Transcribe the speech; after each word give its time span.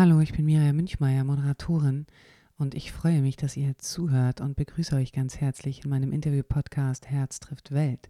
Hallo, 0.00 0.20
ich 0.20 0.32
bin 0.32 0.46
Miriam 0.46 0.76
Münchmeier, 0.76 1.24
Moderatorin 1.24 2.06
und 2.56 2.74
ich 2.74 2.90
freue 2.90 3.20
mich, 3.20 3.36
dass 3.36 3.54
ihr 3.54 3.76
zuhört 3.76 4.40
und 4.40 4.56
begrüße 4.56 4.96
euch 4.96 5.12
ganz 5.12 5.36
herzlich 5.36 5.84
in 5.84 5.90
meinem 5.90 6.12
Interview-Podcast 6.12 7.10
Herz 7.10 7.38
trifft 7.38 7.72
Welt, 7.72 8.08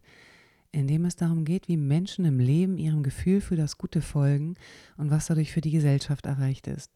in 0.71 0.87
dem 0.87 1.05
es 1.05 1.17
darum 1.17 1.45
geht, 1.45 1.67
wie 1.67 1.77
Menschen 1.77 2.25
im 2.27 2.39
Leben 2.39 2.79
ihrem 2.79 3.03
Gefühl 3.03 3.41
für 3.41 3.57
das 3.57 3.77
Gute 3.77 4.03
folgen 4.03 4.55
und 4.99 5.11
was 5.11 5.27
dadurch 5.27 5.51
für 5.51 5.63
die 5.63 5.73
Gesellschaft 5.73 6.27
erreicht 6.27 6.69
ist. 6.69 6.93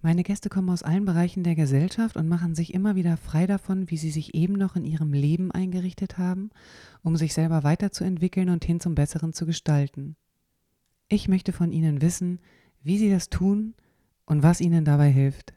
Meine 0.00 0.22
Gäste 0.22 0.48
kommen 0.48 0.70
aus 0.70 0.82
allen 0.82 1.04
Bereichen 1.04 1.44
der 1.44 1.54
Gesellschaft 1.54 2.16
und 2.16 2.26
machen 2.26 2.54
sich 2.54 2.72
immer 2.72 2.96
wieder 2.96 3.18
frei 3.18 3.46
davon, 3.46 3.90
wie 3.90 3.98
sie 3.98 4.10
sich 4.10 4.34
eben 4.34 4.54
noch 4.54 4.76
in 4.76 4.86
ihrem 4.86 5.12
Leben 5.12 5.52
eingerichtet 5.52 6.16
haben, 6.16 6.48
um 7.02 7.18
sich 7.18 7.34
selber 7.34 7.64
weiterzuentwickeln 7.64 8.48
und 8.48 8.64
hin 8.64 8.80
zum 8.80 8.94
Besseren 8.94 9.34
zu 9.34 9.44
gestalten. 9.44 10.16
Ich 11.10 11.28
möchte 11.28 11.52
von 11.52 11.70
ihnen 11.70 12.00
wissen, 12.00 12.38
wie 12.82 12.98
sie 12.98 13.10
das 13.10 13.30
tun 13.30 13.74
und 14.24 14.42
was 14.42 14.60
ihnen 14.60 14.84
dabei 14.84 15.10
hilft. 15.10 15.54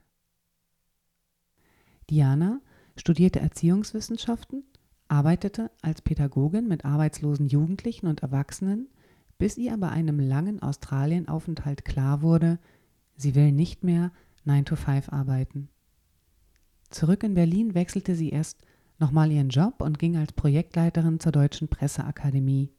Diana 2.10 2.62
studierte 2.98 3.40
Erziehungswissenschaften, 3.40 4.64
arbeitete 5.08 5.72
als 5.82 6.02
Pädagogin 6.02 6.68
mit 6.68 6.86
arbeitslosen 6.86 7.48
Jugendlichen 7.48 8.08
und 8.08 8.22
Erwachsenen, 8.22 8.88
bis 9.38 9.58
ihr 9.58 9.76
bei 9.78 9.90
einem 9.90 10.20
langen 10.20 10.62
Australienaufenthalt 10.62 11.84
klar 11.84 12.22
wurde, 12.22 12.60
sie 13.16 13.36
will 13.36 13.52
nicht 13.52 13.84
mehr 13.84 14.12
9 14.46 14.66
to 14.66 14.76
5 14.76 15.10
arbeiten. 15.10 15.70
Zurück 16.90 17.24
in 17.24 17.34
Berlin 17.34 17.74
wechselte 17.74 18.16
sie 18.16 18.30
erst 18.30 18.62
nochmal 19.00 19.32
ihren 19.32 19.50
Job 19.50 19.82
und 19.82 20.00
ging 20.00 20.18
als 20.18 20.34
Projektleiterin 20.34 21.20
zur 21.20 21.32
Deutschen 21.32 21.68
Presseakademie. 21.68 22.72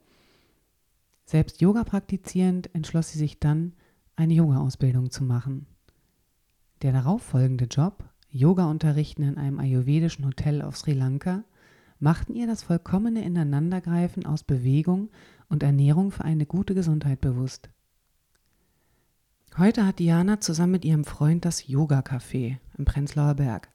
Selbst 1.25 1.61
Yoga 1.61 1.83
praktizierend 1.83 2.73
entschloss 2.73 3.11
sie 3.11 3.19
sich 3.19 3.39
dann, 3.39 3.73
eine 4.15 4.33
Yoga-Ausbildung 4.33 5.11
zu 5.11 5.23
machen. 5.23 5.67
Der 6.81 6.91
darauffolgende 6.91 7.65
Job, 7.65 8.03
Yoga 8.29 8.69
unterrichten 8.69 9.23
in 9.23 9.37
einem 9.37 9.59
ayurvedischen 9.59 10.25
Hotel 10.25 10.61
auf 10.61 10.77
Sri 10.77 10.93
Lanka, 10.93 11.43
machten 11.99 12.35
ihr 12.35 12.47
das 12.47 12.63
vollkommene 12.63 13.23
Ineinandergreifen 13.23 14.25
aus 14.25 14.43
Bewegung 14.43 15.09
und 15.49 15.63
Ernährung 15.63 16.11
für 16.11 16.25
eine 16.25 16.45
gute 16.45 16.75
Gesundheit 16.75 17.21
bewusst. 17.21 17.69
Heute 19.57 19.85
hat 19.85 19.99
Diana 19.99 20.41
zusammen 20.41 20.71
mit 20.71 20.83
ihrem 20.83 21.05
Freund 21.05 21.45
das 21.45 21.67
Yoga-Café 21.67 22.57
im 22.77 22.85
Prenzlauer 22.85 23.35
Berg. 23.35 23.69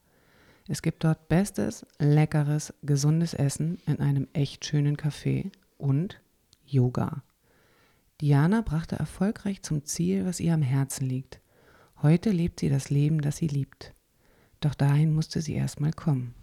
Es 0.67 0.83
gibt 0.83 1.05
dort 1.05 1.29
bestes, 1.29 1.87
leckeres, 1.99 2.75
gesundes 2.83 3.33
Essen 3.33 3.79
in 3.87 4.01
einem 4.01 4.29
echt 4.35 4.67
schönen 4.67 4.97
Café 4.97 5.51
und 5.79 6.21
Yoga. 6.67 7.23
Diana 8.21 8.63
brachte 8.63 8.97
erfolgreich 8.97 9.63
zum 9.63 9.85
Ziel, 9.85 10.27
was 10.27 10.41
ihr 10.41 10.53
am 10.53 10.63
Herzen 10.63 11.07
liegt. 11.07 11.41
Heute 12.03 12.31
lebt 12.31 12.59
sie 12.59 12.69
das 12.69 12.91
Leben, 12.91 13.21
das 13.21 13.37
sie 13.37 13.47
liebt. 13.47 13.95
Doch 14.59 14.75
dahin 14.75 15.15
musste 15.15 15.41
sie 15.41 15.55
erstmal 15.55 15.93
kommen. 15.93 16.35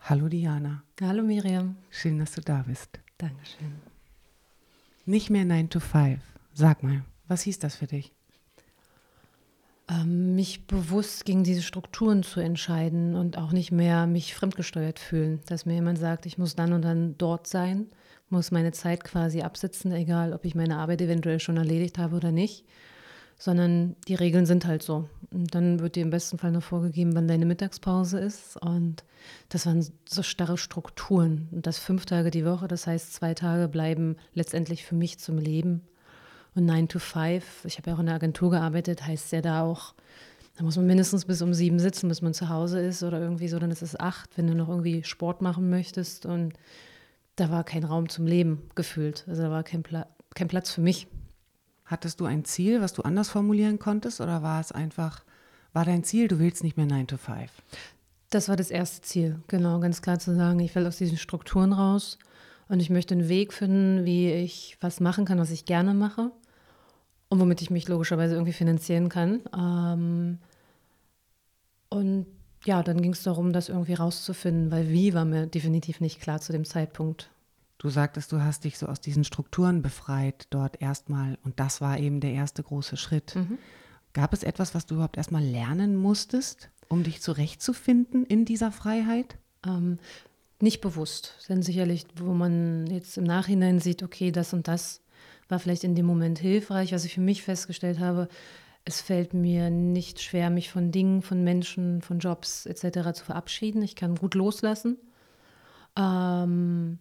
Hallo 0.00 0.28
Diana. 0.28 0.84
Hallo 1.02 1.22
Miriam. 1.22 1.76
Schön, 1.90 2.18
dass 2.18 2.32
du 2.32 2.40
da 2.40 2.64
bist. 2.66 2.98
Dankeschön. 3.18 3.74
Nicht 5.04 5.28
mehr 5.28 5.44
9 5.44 5.68
to 5.68 5.80
5. 5.80 6.18
Sag 6.54 6.82
mal, 6.82 7.04
was 7.26 7.42
hieß 7.42 7.58
das 7.58 7.76
für 7.76 7.86
dich? 7.86 8.14
Ähm, 9.90 10.34
mich 10.34 10.66
bewusst 10.66 11.26
gegen 11.26 11.44
diese 11.44 11.62
Strukturen 11.62 12.22
zu 12.22 12.40
entscheiden 12.40 13.16
und 13.16 13.36
auch 13.36 13.52
nicht 13.52 13.70
mehr 13.70 14.06
mich 14.06 14.34
fremdgesteuert 14.34 14.98
fühlen. 14.98 15.40
Dass 15.44 15.66
mir 15.66 15.74
jemand 15.74 15.98
sagt, 15.98 16.24
ich 16.24 16.38
muss 16.38 16.56
dann 16.56 16.72
und 16.72 16.82
dann 16.82 17.18
dort 17.18 17.46
sein 17.46 17.88
muss 18.30 18.50
meine 18.50 18.72
Zeit 18.72 19.04
quasi 19.04 19.42
absitzen, 19.42 19.92
egal 19.92 20.32
ob 20.32 20.44
ich 20.44 20.54
meine 20.54 20.76
Arbeit 20.76 21.00
eventuell 21.00 21.40
schon 21.40 21.56
erledigt 21.56 21.98
habe 21.98 22.16
oder 22.16 22.32
nicht, 22.32 22.64
sondern 23.38 23.96
die 24.08 24.16
Regeln 24.16 24.46
sind 24.46 24.66
halt 24.66 24.82
so. 24.82 25.08
Und 25.30 25.54
dann 25.54 25.80
wird 25.80 25.96
dir 25.96 26.02
im 26.02 26.10
besten 26.10 26.38
Fall 26.38 26.50
noch 26.50 26.62
vorgegeben, 26.62 27.14
wann 27.14 27.28
deine 27.28 27.46
Mittagspause 27.46 28.18
ist. 28.18 28.56
Und 28.56 29.04
das 29.48 29.66
waren 29.66 29.86
so 30.08 30.22
starre 30.22 30.58
Strukturen. 30.58 31.48
Und 31.52 31.66
das 31.66 31.78
fünf 31.78 32.04
Tage 32.04 32.30
die 32.30 32.44
Woche, 32.44 32.66
das 32.66 32.86
heißt, 32.86 33.14
zwei 33.14 33.34
Tage 33.34 33.68
bleiben 33.68 34.16
letztendlich 34.34 34.84
für 34.84 34.96
mich 34.96 35.18
zum 35.18 35.38
Leben. 35.38 35.82
Und 36.54 36.66
9 36.66 36.88
to 36.88 36.98
5, 36.98 37.64
ich 37.66 37.78
habe 37.78 37.90
ja 37.90 37.96
auch 37.96 38.00
in 38.00 38.06
der 38.06 38.16
Agentur 38.16 38.50
gearbeitet, 38.50 39.06
heißt 39.06 39.30
ja 39.32 39.40
da 39.40 39.62
auch, 39.62 39.94
da 40.56 40.64
muss 40.64 40.76
man 40.76 40.86
mindestens 40.86 41.24
bis 41.24 41.40
um 41.40 41.54
sieben 41.54 41.78
sitzen, 41.78 42.08
bis 42.08 42.20
man 42.20 42.34
zu 42.34 42.48
Hause 42.48 42.80
ist 42.80 43.04
oder 43.04 43.20
irgendwie 43.20 43.46
so, 43.46 43.60
dann 43.60 43.70
ist 43.70 43.82
es 43.82 43.98
acht, 43.98 44.36
wenn 44.36 44.48
du 44.48 44.56
noch 44.56 44.68
irgendwie 44.68 45.04
Sport 45.04 45.40
machen 45.40 45.70
möchtest. 45.70 46.26
Und 46.26 46.54
da 47.38 47.50
war 47.50 47.64
kein 47.64 47.84
Raum 47.84 48.08
zum 48.08 48.26
Leben 48.26 48.68
gefühlt. 48.74 49.24
Also 49.28 49.42
da 49.42 49.50
war 49.50 49.62
kein, 49.62 49.82
Pla 49.82 50.06
kein 50.34 50.48
Platz 50.48 50.70
für 50.70 50.80
mich. 50.80 51.06
Hattest 51.84 52.20
du 52.20 52.26
ein 52.26 52.44
Ziel, 52.44 52.82
was 52.82 52.92
du 52.92 53.02
anders 53.02 53.30
formulieren 53.30 53.78
konntest 53.78 54.20
oder 54.20 54.42
war 54.42 54.60
es 54.60 54.72
einfach, 54.72 55.24
war 55.72 55.84
dein 55.84 56.04
Ziel, 56.04 56.28
du 56.28 56.38
willst 56.38 56.62
nicht 56.62 56.76
mehr 56.76 56.86
9 56.86 57.06
to 57.06 57.16
5? 57.16 57.50
Das 58.30 58.48
war 58.48 58.56
das 58.56 58.70
erste 58.70 59.00
Ziel, 59.00 59.40
genau, 59.46 59.80
ganz 59.80 60.02
klar 60.02 60.18
zu 60.18 60.34
sagen, 60.34 60.60
ich 60.60 60.74
will 60.74 60.86
aus 60.86 60.98
diesen 60.98 61.16
Strukturen 61.16 61.72
raus 61.72 62.18
und 62.68 62.80
ich 62.80 62.90
möchte 62.90 63.14
einen 63.14 63.30
Weg 63.30 63.54
finden, 63.54 64.04
wie 64.04 64.30
ich 64.30 64.76
was 64.80 65.00
machen 65.00 65.24
kann, 65.24 65.38
was 65.38 65.50
ich 65.50 65.64
gerne 65.64 65.94
mache 65.94 66.30
und 67.30 67.40
womit 67.40 67.62
ich 67.62 67.70
mich 67.70 67.88
logischerweise 67.88 68.34
irgendwie 68.34 68.52
finanzieren 68.52 69.08
kann. 69.08 69.40
Ähm, 69.56 70.38
und 71.88 72.26
ja, 72.68 72.82
dann 72.82 73.00
ging 73.00 73.12
es 73.12 73.22
darum, 73.22 73.52
das 73.52 73.70
irgendwie 73.70 73.94
rauszufinden, 73.94 74.70
weil 74.70 74.90
wie 74.90 75.14
war 75.14 75.24
mir 75.24 75.46
definitiv 75.46 76.00
nicht 76.00 76.20
klar 76.20 76.40
zu 76.40 76.52
dem 76.52 76.66
Zeitpunkt. 76.66 77.30
Du 77.78 77.88
sagtest, 77.88 78.30
du 78.30 78.42
hast 78.42 78.64
dich 78.64 78.76
so 78.76 78.86
aus 78.86 79.00
diesen 79.00 79.24
Strukturen 79.24 79.80
befreit 79.80 80.46
dort 80.50 80.82
erstmal 80.82 81.38
und 81.44 81.58
das 81.58 81.80
war 81.80 81.98
eben 81.98 82.20
der 82.20 82.32
erste 82.32 82.62
große 82.62 82.98
Schritt. 82.98 83.34
Mhm. 83.36 83.56
Gab 84.12 84.34
es 84.34 84.42
etwas, 84.42 84.74
was 84.74 84.84
du 84.84 84.96
überhaupt 84.96 85.16
erstmal 85.16 85.42
lernen 85.42 85.96
musstest, 85.96 86.68
um 86.88 87.04
dich 87.04 87.22
zurechtzufinden 87.22 88.26
in 88.26 88.44
dieser 88.44 88.70
Freiheit? 88.70 89.38
Ähm, 89.66 89.98
nicht 90.60 90.82
bewusst, 90.82 91.46
denn 91.48 91.62
sicherlich, 91.62 92.04
wo 92.16 92.34
man 92.34 92.86
jetzt 92.88 93.16
im 93.16 93.24
Nachhinein 93.24 93.80
sieht, 93.80 94.02
okay, 94.02 94.30
das 94.30 94.52
und 94.52 94.68
das 94.68 95.00
war 95.48 95.58
vielleicht 95.58 95.84
in 95.84 95.94
dem 95.94 96.04
Moment 96.04 96.38
hilfreich. 96.38 96.92
Was 96.92 97.06
ich 97.06 97.14
für 97.14 97.22
mich 97.22 97.42
festgestellt 97.42 97.98
habe, 97.98 98.28
es 98.88 99.02
fällt 99.02 99.34
mir 99.34 99.68
nicht 99.68 100.22
schwer, 100.22 100.48
mich 100.48 100.70
von 100.70 100.90
Dingen, 100.90 101.20
von 101.20 101.44
Menschen, 101.44 102.00
von 102.00 102.20
Jobs 102.20 102.64
etc. 102.64 103.12
zu 103.12 103.22
verabschieden. 103.22 103.82
Ich 103.82 103.96
kann 103.96 104.14
gut 104.14 104.34
loslassen. 104.34 104.96
Ähm, 105.94 106.98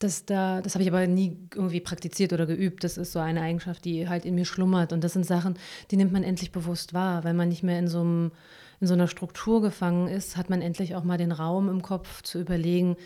das 0.00 0.24
da, 0.24 0.60
das 0.60 0.74
habe 0.74 0.82
ich 0.82 0.88
aber 0.88 1.06
nie 1.06 1.38
irgendwie 1.54 1.80
praktiziert 1.80 2.32
oder 2.32 2.46
geübt. 2.46 2.82
Das 2.82 2.98
ist 2.98 3.12
so 3.12 3.20
eine 3.20 3.42
Eigenschaft, 3.42 3.84
die 3.84 4.08
halt 4.08 4.24
in 4.24 4.34
mir 4.34 4.44
schlummert. 4.44 4.92
Und 4.92 5.04
das 5.04 5.12
sind 5.12 5.24
Sachen, 5.24 5.56
die 5.92 5.96
nimmt 5.96 6.10
man 6.12 6.24
endlich 6.24 6.50
bewusst 6.50 6.94
wahr. 6.94 7.22
Weil 7.22 7.34
man 7.34 7.48
nicht 7.48 7.62
mehr 7.62 7.78
in 7.78 7.86
so, 7.86 8.00
einem, 8.00 8.32
in 8.80 8.88
so 8.88 8.94
einer 8.94 9.06
Struktur 9.06 9.62
gefangen 9.62 10.08
ist, 10.08 10.36
hat 10.36 10.50
man 10.50 10.62
endlich 10.62 10.96
auch 10.96 11.04
mal 11.04 11.16
den 11.16 11.30
Raum 11.30 11.68
im 11.68 11.80
Kopf 11.80 12.22
zu 12.22 12.40
überlegen, 12.40 12.96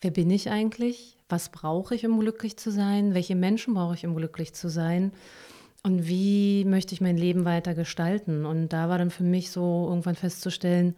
wer 0.00 0.12
bin 0.12 0.30
ich 0.30 0.48
eigentlich? 0.48 1.18
Was 1.28 1.48
brauche 1.48 1.96
ich, 1.96 2.06
um 2.06 2.20
glücklich 2.20 2.56
zu 2.56 2.70
sein? 2.70 3.14
Welche 3.14 3.34
Menschen 3.34 3.74
brauche 3.74 3.94
ich, 3.94 4.06
um 4.06 4.14
glücklich 4.14 4.54
zu 4.54 4.68
sein? 4.68 5.10
Und 5.82 6.06
wie 6.06 6.64
möchte 6.64 6.94
ich 6.94 7.00
mein 7.00 7.16
Leben 7.16 7.44
weiter 7.44 7.74
gestalten? 7.74 8.46
Und 8.46 8.68
da 8.68 8.88
war 8.88 8.98
dann 8.98 9.10
für 9.10 9.24
mich 9.24 9.50
so 9.50 9.86
irgendwann 9.88 10.14
festzustellen, 10.14 10.94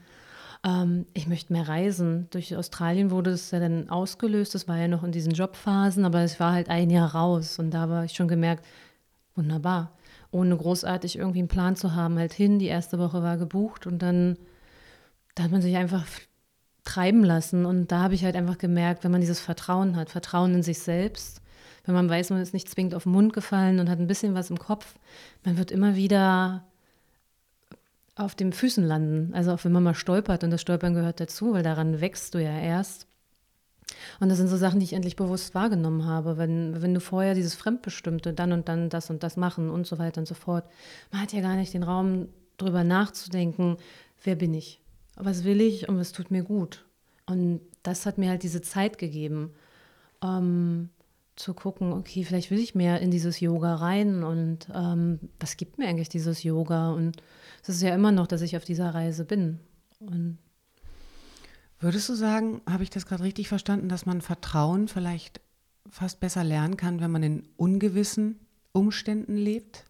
ähm, 0.65 1.06
ich 1.15 1.27
möchte 1.27 1.53
mehr 1.53 1.69
reisen. 1.69 2.28
Durch 2.31 2.56
Australien 2.56 3.11
wurde 3.11 3.31
es 3.31 3.50
ja 3.50 3.61
dann 3.61 3.89
ausgelöst. 3.91 4.55
Das 4.55 4.69
war 4.69 4.78
ja 4.78 4.89
noch 4.89 5.05
in 5.05 5.12
diesen 5.12 5.33
Jobphasen, 5.33 6.05
aber 6.05 6.21
es 6.21 6.41
war 6.41 6.53
halt 6.53 6.69
ein 6.69 6.91
Jahr 6.91 7.15
raus. 7.15 7.59
Und 7.59 7.71
da 7.71 7.89
war 7.89 8.05
ich 8.05 8.12
schon 8.12 8.28
gemerkt, 8.28 8.65
wunderbar. 9.34 9.93
Ohne 10.31 10.56
großartig 10.56 11.16
irgendwie 11.19 11.41
einen 11.41 11.49
Plan 11.49 11.77
zu 11.77 11.95
haben, 11.95 12.19
halt 12.19 12.33
hin. 12.33 12.59
Die 12.59 12.66
erste 12.66 12.99
Woche 12.99 13.22
war 13.22 13.37
gebucht 13.37 13.87
und 13.87 14.01
dann, 14.01 14.37
da 15.34 15.45
hat 15.45 15.51
man 15.51 15.62
sich 15.62 15.77
einfach 15.77 16.05
treiben 16.84 17.25
lassen. 17.25 17.66
Und 17.66 17.93
da 17.93 18.01
habe 18.01 18.15
ich 18.15 18.25
halt 18.25 18.37
einfach 18.37 18.59
gemerkt, 18.59 19.05
wenn 19.05 19.12
man 19.12 19.21
dieses 19.21 19.41
Vertrauen 19.41 19.97
hat, 19.97 20.11
Vertrauen 20.11 20.55
in 20.55 20.62
sich 20.62 20.81
selbst, 20.81 21.41
wenn 21.84 21.95
man 21.95 22.09
weiß, 22.09 22.31
man 22.31 22.41
ist 22.41 22.55
nicht 22.55 22.69
zwingend 22.69 22.95
auf 22.95 23.05
den 23.05 23.12
Mund 23.12 23.33
gefallen 23.33 23.81
und 23.81 23.89
hat 23.89 23.99
ein 23.99 24.06
bisschen 24.06 24.34
was 24.34 24.50
im 24.50 24.59
Kopf, 24.59 24.95
man 25.45 25.59
wird 25.59 25.71
immer 25.71 25.97
wieder 25.97 26.65
auf 28.16 28.34
den 28.34 28.53
Füßen 28.53 28.84
landen. 28.84 29.34
Also 29.34 29.53
auch 29.53 29.65
wenn 29.65 29.72
man 29.72 29.83
mal 29.83 29.95
stolpert 29.95 30.45
und 30.45 30.51
das 30.51 30.60
Stolpern 30.60 30.95
gehört 30.95 31.21
dazu, 31.21 31.53
weil 31.53 31.63
daran 31.63 32.01
wächst 32.01 32.34
du 32.34 32.39
ja 32.39 32.59
erst. 32.59 33.07
Und 34.21 34.28
das 34.28 34.39
sind 34.39 34.48
so 34.48 34.57
Sachen, 34.57 34.81
die 34.81 34.84
ich 34.84 34.92
endlich 34.92 35.16
bewusst 35.16 35.54
wahrgenommen 35.54 36.07
habe. 36.07 36.39
Wenn, 36.39 36.81
wenn 36.81 36.95
du 36.95 37.01
vorher 37.01 37.34
dieses 37.34 37.54
Fremdbestimmte, 37.54 38.33
dann 38.33 38.53
und 38.53 38.69
dann 38.69 38.89
das 38.89 39.10
und 39.10 39.22
das 39.22 39.37
machen 39.37 39.71
und 39.71 39.87
so 39.87 39.98
weiter 39.98 40.21
und 40.21 40.27
so 40.27 40.34
fort, 40.34 40.65
man 41.10 41.21
hat 41.21 41.33
ja 41.33 41.41
gar 41.41 41.57
nicht 41.57 41.75
den 41.75 41.83
Raum, 41.83 42.28
darüber 42.57 42.84
nachzudenken, 42.84 43.78
wer 44.22 44.37
bin 44.37 44.54
ich, 44.54 44.80
was 45.16 45.45
will 45.45 45.60
ich 45.60 45.89
und 45.89 45.98
was 45.98 46.13
tut 46.13 46.30
mir 46.30 46.45
gut. 46.45 46.84
Und 47.27 47.60
das 47.83 48.07
hat 48.07 48.16
mir 48.16 48.30
halt 48.30 48.42
diese 48.42 48.63
Zeit 48.63 48.98
gegeben. 48.98 49.53
Ähm, 50.22 50.91
zu 51.36 51.54
gucken, 51.54 51.92
okay, 51.92 52.25
vielleicht 52.25 52.51
will 52.51 52.59
ich 52.59 52.75
mehr 52.75 53.01
in 53.01 53.10
dieses 53.10 53.41
Yoga 53.41 53.75
rein 53.75 54.22
und 54.22 54.69
ähm, 54.75 55.19
was 55.41 55.57
gibt 55.57 55.78
mir 55.78 55.89
eigentlich 55.89 56.09
dieses 56.09 56.42
Yoga? 56.42 56.92
Und 56.92 57.16
es 57.63 57.71
ist 57.71 57.83
ja 57.83 57.95
immer 57.95 58.13
noch, 58.13 58.27
dass 58.27 58.42
ich 58.42 58.57
auf 58.57 58.65
dieser 58.65 58.95
Reise 58.95 59.25
bin. 59.25 59.59
Und 60.01 60.39
Würdest 61.84 62.09
du 62.09 62.15
sagen, 62.15 62.63
habe 62.66 62.83
ich 62.83 62.89
das 62.89 63.04
gerade 63.04 63.25
richtig 63.25 63.48
verstanden, 63.48 63.91
dass 63.91 64.07
man 64.07 64.22
Vertrauen 64.22 64.89
vielleicht 64.89 65.42
fast 65.91 66.19
besser 66.19 66.42
lernen 66.42 66.78
kann, 66.78 67.01
wenn 67.01 67.10
man 67.10 67.22
in 67.22 67.47
ungewissen 67.59 68.41
Umständen 68.72 69.37
lebt? 69.37 69.84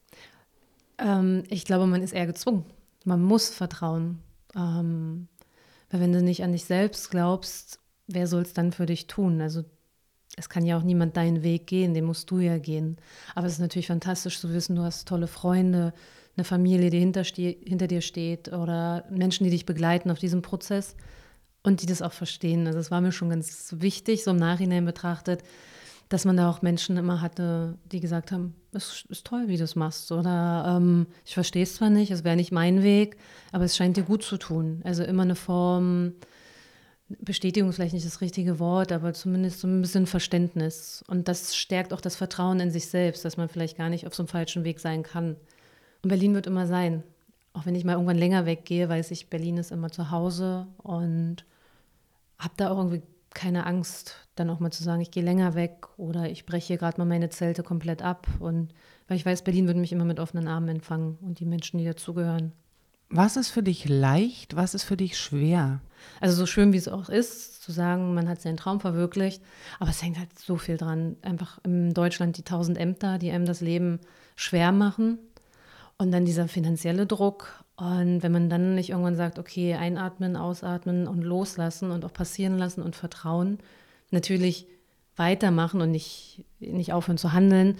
Ähm, 0.99 1.45
ich 1.51 1.65
glaube, 1.65 1.87
man 1.87 2.03
ist 2.03 2.13
eher 2.13 2.27
gezwungen. 2.27 2.65
Man 3.05 3.23
muss 3.23 3.51
vertrauen. 3.51 4.19
Ähm, 4.57 5.29
weil 5.89 6.01
wenn 6.01 6.13
du 6.13 6.21
nicht 6.21 6.43
an 6.43 6.51
dich 6.51 6.65
selbst 6.65 7.13
glaubst, 7.13 7.79
wer 8.09 8.27
soll 8.27 8.43
es 8.43 8.55
dann 8.55 8.73
für 8.73 8.87
dich 8.87 9.07
tun? 9.07 9.41
Also 9.41 9.63
es 10.37 10.49
kann 10.49 10.65
ja 10.65 10.77
auch 10.77 10.83
niemand 10.83 11.17
deinen 11.17 11.43
Weg 11.43 11.67
gehen, 11.67 11.95
den 11.95 12.05
musst 12.05 12.31
du 12.31 12.39
ja 12.39 12.59
gehen. 12.59 12.97
Aber 13.35 13.47
es 13.47 13.55
ist 13.55 13.61
natürlich 13.61 13.87
fantastisch 13.87 14.41
zu 14.41 14.53
wissen, 14.53 14.77
du 14.77 14.83
hast 14.83 15.07
tolle 15.09 15.27
Freunde, 15.27 15.93
eine 16.37 16.45
Familie, 16.45 16.91
die 16.91 16.99
hinter, 16.99 17.87
dir 17.87 18.01
steht 18.01 18.53
oder 18.53 19.05
Menschen, 19.11 19.45
die 19.45 19.51
dich 19.51 19.67
begleiten 19.67 20.11
auf 20.11 20.19
diesem 20.19 20.43
Prozess 20.43 20.97
und 21.63 21.83
die 21.83 21.87
das 21.87 22.03
auch 22.03 22.13
verstehen. 22.13 22.67
Also 22.67 22.79
es 22.81 22.91
war 22.91 23.01
mir 23.01 23.13
schon 23.13 23.31
ganz 23.31 23.75
wichtig, 23.79 24.25
so 24.25 24.33
im 24.33 24.39
Nachhinein 24.39 24.85
betrachtet, 24.85 25.43
dass 26.09 26.25
man 26.25 26.37
da 26.37 26.51
auch 26.51 26.61
Menschen 26.61 26.97
immer 26.97 27.21
hatte, 27.21 27.79
die 27.93 28.01
gesagt 28.01 28.33
haben, 28.33 28.55
es 28.73 29.05
ist 29.09 29.27
toll, 29.27 29.45
wie 29.47 29.57
du 29.57 29.65
es 29.65 29.77
machst. 29.77 30.11
Oder 30.11 30.77
ähm, 30.77 31.07
ich 31.25 31.35
verstehe 31.35 31.63
es 31.63 31.77
zwar 31.77 31.91
nicht, 31.91 32.11
es 32.11 32.25
wäre 32.25 32.37
nicht 32.37 32.53
mein 32.53 32.83
Weg, 32.83 33.17
aber 33.53 33.65
es 33.65 33.77
scheint 33.77 33.97
dir 33.97 34.03
gut 34.03 34.25
zu 34.25 34.37
tun. 34.37 34.83
Also 34.85 35.05
immer 35.05 35.23
eine 35.23 35.37
Form, 35.37 36.15
Bestätigung 37.09 37.69
ist 37.69 37.77
vielleicht 37.77 37.95
nicht 37.95 38.07
das 38.07 38.21
richtige 38.21 38.59
Wort, 38.59 38.91
aber 38.91 39.13
zumindest 39.13 39.61
so 39.61 39.69
ein 39.69 39.83
bisschen 39.83 40.07
Verständnis. 40.07 41.05
Und 41.07 41.29
das 41.29 41.55
stärkt 41.55 41.93
auch 41.93 42.01
das 42.01 42.17
Vertrauen 42.17 42.61
in 42.61 42.71
sich 42.71 42.89
selbst, 42.89 43.25
dass 43.25 43.37
man 43.37 43.49
vielleicht 43.49 43.77
gar 43.77 43.91
nicht 43.91 44.07
auf 44.07 44.15
so 44.15 44.23
einem 44.23 44.29
falschen 44.29 44.65
Weg 44.65 44.81
sein 44.81 45.03
kann. 45.03 45.37
Und 46.03 46.09
Berlin 46.09 46.35
wird 46.35 46.47
immer 46.47 46.67
sein. 46.67 47.03
Auch 47.53 47.67
wenn 47.67 47.75
ich 47.75 47.85
mal 47.85 47.93
irgendwann 47.93 48.19
länger 48.19 48.47
weggehe, 48.47 48.89
weiß 48.89 49.11
ich, 49.11 49.29
Berlin 49.29 49.59
ist 49.59 49.71
immer 49.71 49.91
zu 49.91 50.11
Hause 50.11 50.67
und 50.79 51.45
habe 52.39 52.55
da 52.57 52.71
auch 52.71 52.79
irgendwie 52.79 53.03
keine 53.31 53.67
Angst, 53.67 54.17
dann 54.37 54.49
auch 54.49 54.61
mal 54.61 54.71
zu 54.71 54.83
sagen, 54.83 55.03
ich 55.03 55.11
gehe 55.11 55.23
länger 55.23 55.55
weg 55.55 55.89
oder 55.99 56.31
ich 56.31 56.47
breche 56.47 56.79
gerade 56.79 56.99
mal 56.99 57.05
meine 57.05 57.31
Zelte 57.31 57.63
komplett 57.63 58.01
ab. 58.01 58.27
Und 58.41 58.73
weil 59.09 59.17
ich 59.17 59.27
weiß, 59.27 59.43
Berlin 59.43 59.67
würde 59.67 59.81
mich 59.81 59.93
immer 59.93 60.05
mit 60.05 60.21
offenen 60.21 60.49
Armen 60.49 60.69
empfangen 60.69 61.19
und 61.21 61.41
die 61.41 61.45
Menschen, 61.45 61.79
die 61.79 61.85
dazugehören. 61.85 62.53
Was 63.17 63.37
ist 63.37 63.51
für 63.51 63.63
dich 63.63 63.89
leicht, 63.89 64.57
was 64.57 64.75
ist 64.75 64.83
für 64.83 64.97
dich 64.97 65.17
schwer? 65.17 65.81
Also 66.21 66.35
so 66.35 66.47
schön 66.47 66.73
wie 66.73 66.79
es 66.79 66.89
auch 66.89 67.09
ist, 67.09 67.63
zu 67.63 67.71
sagen, 67.71 68.13
man 68.13 68.29
hat 68.29 68.41
seinen 68.41 68.57
Traum 68.57 68.81
verwirklicht, 68.81 69.41
aber 69.79 69.91
es 69.91 70.03
hängt 70.03 70.19
halt 70.19 70.37
so 70.37 70.57
viel 70.57 70.77
dran. 70.77 71.15
Einfach 71.23 71.61
in 71.63 71.95
Deutschland 71.95 72.37
die 72.39 72.43
tausend 72.43 72.77
Ämter, 72.77 73.19
die 73.19 73.31
einem 73.31 73.47
das 73.47 73.61
Leben 73.61 74.01
schwer 74.35 74.73
machen 74.73 75.21
und 75.97 76.11
dann 76.11 76.25
dieser 76.25 76.49
finanzielle 76.49 77.07
Druck 77.07 77.65
und 77.77 78.25
wenn 78.25 78.33
man 78.33 78.51
dann 78.51 78.75
nicht 78.75 78.91
irgendwann 78.91 79.15
sagt, 79.15 79.39
okay, 79.39 79.75
einatmen, 79.75 80.37
ausatmen 80.37 81.07
und 81.07 81.23
loslassen 81.23 81.93
und 81.93 82.05
auch 82.05 82.13
passieren 82.13 82.59
lassen 82.59 82.83
und 82.83 82.97
vertrauen, 82.97 83.59
natürlich 84.11 84.67
weitermachen 85.15 85.81
und 85.81 85.93
nicht, 85.93 86.45
nicht 86.59 86.93
aufhören 86.93 87.19
zu 87.19 87.33
handeln, 87.33 87.79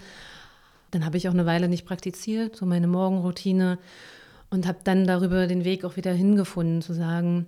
dann 0.91 1.03
habe 1.03 1.17
ich 1.17 1.27
auch 1.27 1.33
eine 1.33 1.45
Weile 1.45 1.67
nicht 1.67 1.85
praktiziert, 1.85 2.55
so 2.55 2.65
meine 2.65 2.87
Morgenroutine 2.87 3.79
und 4.49 4.67
habe 4.67 4.79
dann 4.83 5.05
darüber 5.07 5.47
den 5.47 5.63
Weg 5.63 5.85
auch 5.85 5.95
wieder 5.95 6.13
hingefunden, 6.13 6.81
zu 6.81 6.93
sagen, 6.93 7.47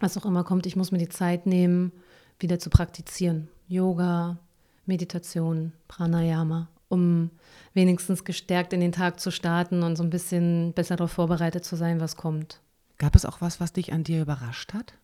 was 0.00 0.16
auch 0.16 0.26
immer 0.26 0.44
kommt, 0.44 0.66
ich 0.66 0.76
muss 0.76 0.92
mir 0.92 0.98
die 0.98 1.08
Zeit 1.08 1.46
nehmen, 1.46 1.92
wieder 2.38 2.58
zu 2.58 2.70
praktizieren. 2.70 3.48
Yoga, 3.68 4.38
Meditation, 4.84 5.72
Pranayama 5.88 6.68
um 6.88 7.30
wenigstens 7.74 8.24
gestärkt 8.24 8.72
in 8.72 8.80
den 8.80 8.92
Tag 8.92 9.20
zu 9.20 9.30
starten 9.30 9.82
und 9.82 9.96
so 9.96 10.02
ein 10.02 10.10
bisschen 10.10 10.72
besser 10.72 10.96
darauf 10.96 11.12
vorbereitet 11.12 11.64
zu 11.64 11.76
sein, 11.76 12.00
was 12.00 12.16
kommt. 12.16 12.60
Gab 12.98 13.14
es 13.14 13.24
auch 13.24 13.40
was, 13.40 13.60
was 13.60 13.72
dich 13.72 13.92
an 13.92 14.04
dir 14.04 14.22
überrascht 14.22 14.72
hat? 14.72 14.94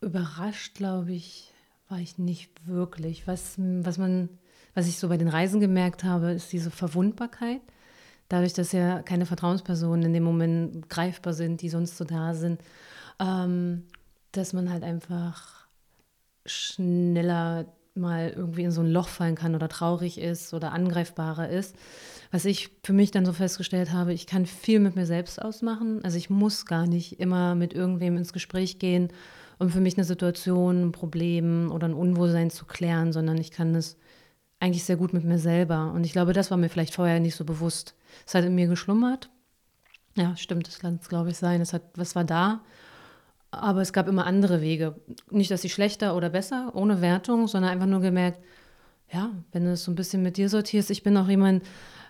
Überrascht, 0.00 0.74
glaube 0.74 1.12
ich, 1.12 1.52
war 1.88 1.98
ich 1.98 2.18
nicht 2.18 2.66
wirklich. 2.66 3.26
Was, 3.26 3.54
was, 3.58 3.98
man, 3.98 4.28
was 4.74 4.88
ich 4.88 4.98
so 4.98 5.08
bei 5.08 5.18
den 5.18 5.28
Reisen 5.28 5.60
gemerkt 5.60 6.04
habe, 6.04 6.32
ist 6.32 6.52
diese 6.52 6.70
Verwundbarkeit. 6.70 7.60
Dadurch, 8.30 8.52
dass 8.52 8.70
ja 8.70 9.02
keine 9.02 9.26
Vertrauenspersonen 9.26 10.06
in 10.06 10.12
dem 10.12 10.22
Moment 10.22 10.88
greifbar 10.88 11.34
sind, 11.34 11.62
die 11.62 11.68
sonst 11.68 11.96
so 11.96 12.04
da 12.04 12.32
sind, 12.32 12.62
ähm, 13.18 13.82
dass 14.30 14.52
man 14.52 14.70
halt 14.70 14.84
einfach 14.84 15.66
schneller 16.46 17.66
mal 17.96 18.32
irgendwie 18.34 18.62
in 18.62 18.70
so 18.70 18.82
ein 18.82 18.90
Loch 18.90 19.08
fallen 19.08 19.34
kann 19.34 19.56
oder 19.56 19.68
traurig 19.68 20.18
ist 20.18 20.54
oder 20.54 20.72
angreifbarer 20.72 21.48
ist. 21.48 21.74
Was 22.30 22.44
ich 22.44 22.70
für 22.84 22.92
mich 22.92 23.10
dann 23.10 23.26
so 23.26 23.32
festgestellt 23.32 23.92
habe, 23.92 24.12
ich 24.12 24.28
kann 24.28 24.46
viel 24.46 24.78
mit 24.78 24.94
mir 24.94 25.06
selbst 25.06 25.42
ausmachen. 25.42 26.04
Also 26.04 26.16
ich 26.16 26.30
muss 26.30 26.66
gar 26.66 26.86
nicht 26.86 27.18
immer 27.18 27.56
mit 27.56 27.74
irgendwem 27.74 28.16
ins 28.16 28.32
Gespräch 28.32 28.78
gehen, 28.78 29.08
um 29.58 29.70
für 29.70 29.80
mich 29.80 29.96
eine 29.96 30.04
Situation, 30.04 30.84
ein 30.84 30.92
Problem 30.92 31.72
oder 31.72 31.88
ein 31.88 31.94
Unwohlsein 31.94 32.50
zu 32.50 32.64
klären, 32.64 33.12
sondern 33.12 33.38
ich 33.38 33.50
kann 33.50 33.74
es 33.74 33.96
eigentlich 34.60 34.84
sehr 34.84 34.96
gut 34.96 35.12
mit 35.12 35.24
mir 35.24 35.38
selber. 35.38 35.92
Und 35.92 36.04
ich 36.04 36.12
glaube, 36.12 36.32
das 36.32 36.50
war 36.50 36.58
mir 36.58 36.68
vielleicht 36.68 36.94
vorher 36.94 37.18
nicht 37.18 37.34
so 37.34 37.44
bewusst. 37.44 37.94
Es 38.26 38.34
hat 38.34 38.44
in 38.44 38.54
mir 38.54 38.68
geschlummert. 38.68 39.30
Ja, 40.16 40.36
stimmt, 40.36 40.66
das 40.68 40.78
kann 40.78 40.98
es, 41.00 41.08
glaube 41.08 41.30
ich, 41.30 41.38
sein. 41.38 41.60
Es 41.60 41.72
hat, 41.72 41.82
was 41.94 42.14
war 42.14 42.24
da? 42.24 42.60
Aber 43.50 43.80
es 43.80 43.92
gab 43.92 44.06
immer 44.06 44.26
andere 44.26 44.60
Wege. 44.60 45.00
Nicht, 45.30 45.50
dass 45.50 45.62
sie 45.62 45.70
schlechter 45.70 46.14
oder 46.14 46.30
besser, 46.30 46.72
ohne 46.74 47.00
Wertung, 47.00 47.48
sondern 47.48 47.72
einfach 47.72 47.86
nur 47.86 48.00
gemerkt, 48.00 48.38
ja, 49.12 49.30
wenn 49.50 49.64
du 49.64 49.72
es 49.72 49.82
so 49.82 49.90
ein 49.90 49.96
bisschen 49.96 50.22
mit 50.22 50.36
dir 50.36 50.48
sortierst. 50.48 50.90
Ich 50.90 51.02
bin 51.02 51.16
auch 51.16 51.28
jemand, 51.28 51.64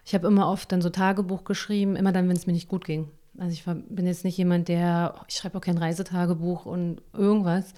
ich 0.05 0.15
habe 0.15 0.27
immer 0.27 0.49
oft 0.49 0.71
dann 0.73 0.83
so 0.83 0.91
Tagebuch 0.91 1.45
geschrieben, 1.45 1.97
immer 1.97 2.13
dann, 2.13 2.29
wenn 2.29 2.37
es 2.37 2.47
mir 2.47 2.53
nicht 2.53 2.69
gut 2.69 2.85
ging. 2.85 3.09
Also 3.39 3.53
ich 3.53 3.67
war, 3.67 3.75
bin 3.75 4.07
jetzt 4.07 4.25
nicht 4.25 4.37
jemand, 4.37 4.69
der, 4.69 5.15
ich 5.29 5.37
schreibe 5.37 5.57
auch 5.57 5.63
kein 5.63 5.79
Reisetagebuch 5.79 6.67
und 6.67 7.01
irgendwas, 7.15 7.73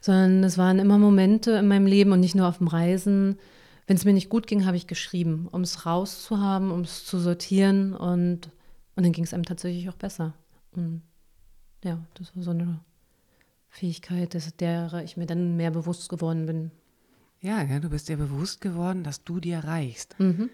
sondern 0.00 0.44
es 0.44 0.56
waren 0.56 0.78
immer 0.78 0.96
Momente 0.96 1.52
in 1.52 1.68
meinem 1.68 1.86
Leben 1.86 2.12
und 2.12 2.20
nicht 2.20 2.34
nur 2.34 2.48
auf 2.48 2.58
dem 2.58 2.68
Reisen. 2.68 3.38
Wenn 3.92 3.98
es 3.98 4.06
mir 4.06 4.14
nicht 4.14 4.30
gut 4.30 4.46
ging, 4.46 4.64
habe 4.64 4.78
ich 4.78 4.86
geschrieben, 4.86 5.48
um 5.52 5.60
es 5.60 5.84
rauszuhaben, 5.84 6.70
um 6.70 6.80
es 6.80 7.04
zu 7.04 7.18
sortieren 7.18 7.92
und, 7.92 8.48
und 8.96 9.02
dann 9.04 9.12
ging 9.12 9.22
es 9.22 9.34
einem 9.34 9.44
tatsächlich 9.44 9.90
auch 9.90 9.96
besser. 9.96 10.32
Und 10.70 11.02
ja, 11.84 12.02
das 12.14 12.34
war 12.34 12.42
so 12.42 12.52
eine 12.52 12.80
Fähigkeit, 13.68 14.34
dass 14.34 14.56
derer 14.56 15.02
ich 15.02 15.18
mir 15.18 15.26
dann 15.26 15.58
mehr 15.58 15.70
bewusst 15.70 16.08
geworden 16.08 16.46
bin. 16.46 16.70
Ja, 17.42 17.62
ja, 17.62 17.80
du 17.80 17.90
bist 17.90 18.08
dir 18.08 18.16
bewusst 18.16 18.62
geworden, 18.62 19.04
dass 19.04 19.24
du 19.24 19.40
dir 19.40 19.58
reichst. 19.58 20.18
Mhm. 20.18 20.48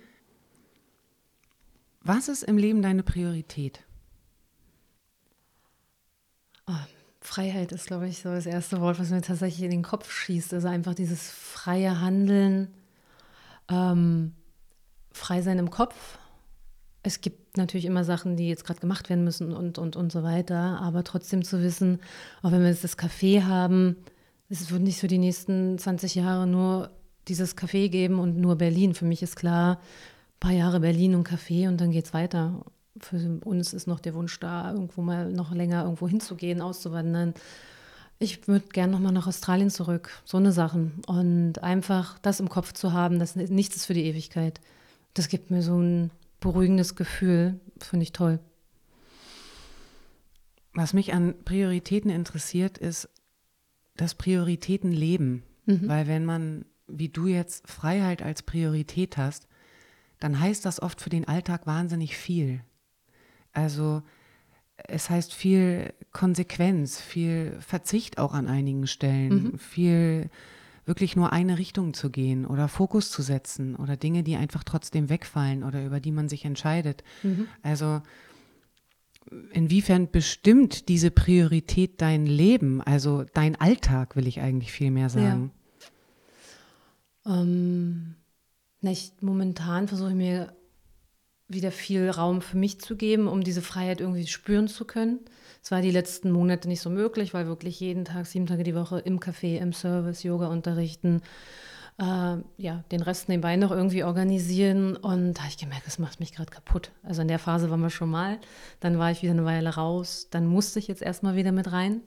Was 2.00 2.26
ist 2.26 2.43
im 2.43 2.58
Leben 2.58 2.82
deine 2.82 3.05
Priorität? 3.05 3.85
Oh, 6.67 6.73
Freiheit 7.20 7.70
ist, 7.70 7.87
glaube 7.87 8.08
ich, 8.08 8.19
so 8.19 8.31
das 8.31 8.46
erste 8.46 8.81
Wort, 8.81 8.99
was 8.99 9.11
mir 9.11 9.23
tatsächlich 9.23 9.62
in 9.62 9.70
den 9.70 9.85
Kopf 9.85 10.11
schießt. 10.11 10.55
Also 10.55 10.67
einfach 10.67 10.96
dieses 10.96 11.31
freie 11.31 12.00
Handeln, 12.00 12.75
ähm, 13.70 14.32
frei 15.12 15.43
sein 15.43 15.59
im 15.59 15.70
Kopf, 15.70 16.19
es 17.03 17.20
gibt 17.20 17.56
natürlich 17.56 17.87
immer 17.87 18.05
Sachen, 18.05 18.37
die 18.37 18.49
jetzt 18.49 18.65
gerade 18.65 18.81
gemacht 18.81 19.09
werden 19.09 19.25
müssen 19.25 19.53
und, 19.53 19.79
und, 19.79 19.97
und 19.97 20.12
so 20.12 20.23
weiter, 20.23 20.81
aber 20.81 21.04
trotzdem 21.04 21.45
zu 21.45 21.62
wissen, 21.62 22.00
auch 22.42 22.52
wenn 22.52 22.61
wir 22.61 22.69
jetzt 22.69 22.85
das 22.85 22.99
Café 22.99 23.45
haben, 23.45 23.97
es 24.49 24.71
wird 24.71 24.83
nicht 24.83 24.99
für 24.99 25.09
die 25.09 25.19
nächsten 25.19 25.78
20 25.78 26.14
Jahre 26.14 26.47
nur 26.47 26.90
dieses 27.28 27.57
Café 27.57 27.88
geben 27.88 28.19
und 28.19 28.38
nur 28.38 28.57
Berlin. 28.57 28.95
Für 28.95 29.04
mich 29.04 29.23
ist 29.23 29.37
klar, 29.37 29.76
ein 29.76 30.40
paar 30.40 30.52
Jahre 30.52 30.81
Berlin 30.81 31.14
und 31.14 31.28
Café 31.28 31.69
und 31.69 31.81
dann 31.81 31.90
geht 31.90 32.07
es 32.07 32.14
weiter. 32.14 32.64
Für 32.99 33.40
uns 33.45 33.75
ist 33.75 33.87
noch 33.87 34.00
der 34.00 34.14
Wunsch 34.14 34.40
da, 34.40 34.73
irgendwo 34.73 35.02
mal 35.02 35.31
noch 35.31 35.52
länger 35.52 35.85
irgendwo 35.85 36.09
hinzugehen, 36.09 36.62
auszuwandern. 36.62 37.35
Ich 38.20 38.48
würde 38.48 38.66
gerne 38.68 38.92
nochmal 38.92 39.12
nach 39.12 39.28
Australien 39.28 39.70
zurück, 39.70 40.10
so 40.25 40.38
eine 40.38 40.52
Sachen. 40.52 41.02
Und 41.06 41.62
einfach 41.62 42.18
das 42.18 42.40
im 42.40 42.48
Kopf 42.48 42.72
zu 42.72 42.92
haben, 42.92 43.18
dass 43.18 43.37
nichts 43.37 43.76
ist 43.76 43.87
für 43.87 43.94
die 43.94 44.04
Ewigkeit. 44.06 44.60
Das 45.14 45.28
gibt 45.28 45.50
mir 45.50 45.62
so 45.62 45.78
ein 45.80 46.10
beruhigendes 46.40 46.96
Gefühl. 46.96 47.60
Finde 47.78 48.02
ich 48.02 48.12
toll. 48.12 48.40
Was 50.75 50.92
mich 50.94 51.12
an 51.12 51.34
Prioritäten 51.44 52.10
interessiert, 52.10 52.78
ist 52.78 53.08
das 53.96 54.14
Prioritätenleben. 54.14 55.42
Mhm. 55.66 55.88
Weil 55.88 56.06
wenn 56.08 56.25
man, 56.25 56.64
wie 56.88 57.08
du 57.08 57.26
jetzt, 57.26 57.68
Freiheit 57.68 58.22
als 58.22 58.42
Priorität 58.42 59.16
hast, 59.16 59.46
dann 60.18 60.40
heißt 60.40 60.64
das 60.64 60.82
oft 60.82 61.00
für 61.00 61.10
den 61.10 61.28
Alltag 61.28 61.66
wahnsinnig 61.66 62.16
viel. 62.16 62.60
Also 63.52 64.02
es 64.87 65.11
heißt 65.11 65.35
viel 65.35 65.92
Konsequenz, 66.12 67.00
viel 67.00 67.56
Verzicht 67.61 68.18
auch 68.18 68.32
an 68.32 68.47
einigen 68.47 68.87
Stellen, 68.87 69.42
mhm. 69.42 69.58
viel 69.58 70.30
wirklich 70.85 71.16
nur 71.16 71.32
eine 71.32 71.58
Richtung 71.58 71.92
zu 71.92 72.11
gehen 72.11 72.47
oder 72.47 72.66
Fokus 72.66 73.11
zu 73.11 73.20
setzen 73.20 73.76
oder 73.76 73.97
Dinge, 73.97 74.23
die 74.23 74.37
einfach 74.37 74.64
trotzdem 74.64 75.11
wegfallen 75.11 75.62
oder 75.62 75.85
über 75.85 76.00
die 76.00 76.12
man 76.12 76.28
sich 76.28 76.47
entscheidet. 76.47 77.04
Mhm. 77.23 77.47
Also 77.62 78.00
inwiefern 79.52 80.11
bestimmt 80.11 80.88
diese 80.88 81.11
Priorität 81.11 82.00
dein 82.00 82.25
Leben, 82.25 82.80
also 82.80 83.25
dein 83.35 83.61
Alltag, 83.61 84.16
will 84.16 84.26
ich 84.26 84.40
eigentlich 84.40 84.73
viel 84.73 84.90
mehr 84.90 85.11
sagen? 85.11 85.52
Ja. 87.26 87.42
Ähm, 87.42 88.14
ich, 88.80 89.12
momentan 89.20 89.88
versuche 89.88 90.11
ich 90.11 90.16
mir 90.16 90.56
wieder 91.49 91.73
viel 91.73 92.11
Raum 92.11 92.43
für 92.43 92.57
mich 92.57 92.81
zu 92.81 92.97
geben, 92.97 93.26
um 93.26 93.43
diese 93.43 93.62
Freiheit 93.62 94.00
irgendwie 94.00 94.26
spüren 94.26 94.69
zu 94.69 94.85
können. 94.85 95.21
Es 95.62 95.71
war 95.71 95.81
die 95.81 95.90
letzten 95.90 96.31
Monate 96.31 96.69
nicht 96.69 96.81
so 96.81 96.90
möglich, 96.90 97.35
weil 97.35 97.47
wirklich 97.47 97.81
jeden 97.81 98.05
Tag, 98.05 98.26
sieben 98.26 98.47
Tage 98.47 98.62
die 98.62 98.75
Woche 98.75 99.00
im 99.00 99.19
Café, 99.19 99.59
im 99.59 99.73
Service, 99.73 100.23
Yoga 100.23 100.49
unterrichten, 100.49 101.23
äh, 101.99 102.37
ja, 102.57 102.85
den 102.93 103.02
Rest 103.02 103.28
nebenbei 103.28 103.57
noch 103.57 103.71
irgendwie 103.71 104.05
organisieren. 104.05 104.97
Und 104.97 105.35
da 105.35 105.40
habe 105.40 105.50
ich 105.50 105.59
gemerkt, 105.59 105.87
das 105.87 105.99
macht 105.99 106.21
mich 106.21 106.33
gerade 106.33 106.50
kaputt. 106.50 106.93
Also 107.02 107.23
in 107.23 107.28
der 107.28 107.38
Phase 107.38 107.71
waren 107.71 107.81
wir 107.81 107.90
schon 107.90 108.11
mal. 108.11 108.38
Dann 108.81 108.99
war 108.99 109.11
ich 109.11 109.23
wieder 109.23 109.33
eine 109.33 109.45
Weile 109.45 109.75
raus. 109.75 110.28
Dann 110.31 110.47
musste 110.47 110.78
ich 110.78 110.87
jetzt 110.87 111.02
erstmal 111.02 111.35
wieder 111.35 111.52
mit 111.52 111.73
rein. 111.73 112.02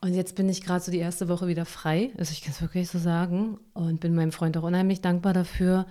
Und 0.00 0.14
jetzt 0.14 0.34
bin 0.34 0.48
ich 0.48 0.62
gerade 0.62 0.84
so 0.84 0.90
die 0.90 0.98
erste 0.98 1.28
Woche 1.28 1.46
wieder 1.46 1.64
frei. 1.64 2.10
Also 2.18 2.32
ich 2.32 2.42
kann 2.42 2.52
es 2.52 2.60
wirklich 2.60 2.90
so 2.90 2.98
sagen. 2.98 3.58
Und 3.72 4.00
bin 4.00 4.14
meinem 4.14 4.32
Freund 4.32 4.56
auch 4.56 4.64
unheimlich 4.64 5.00
dankbar 5.00 5.32
dafür, 5.32 5.86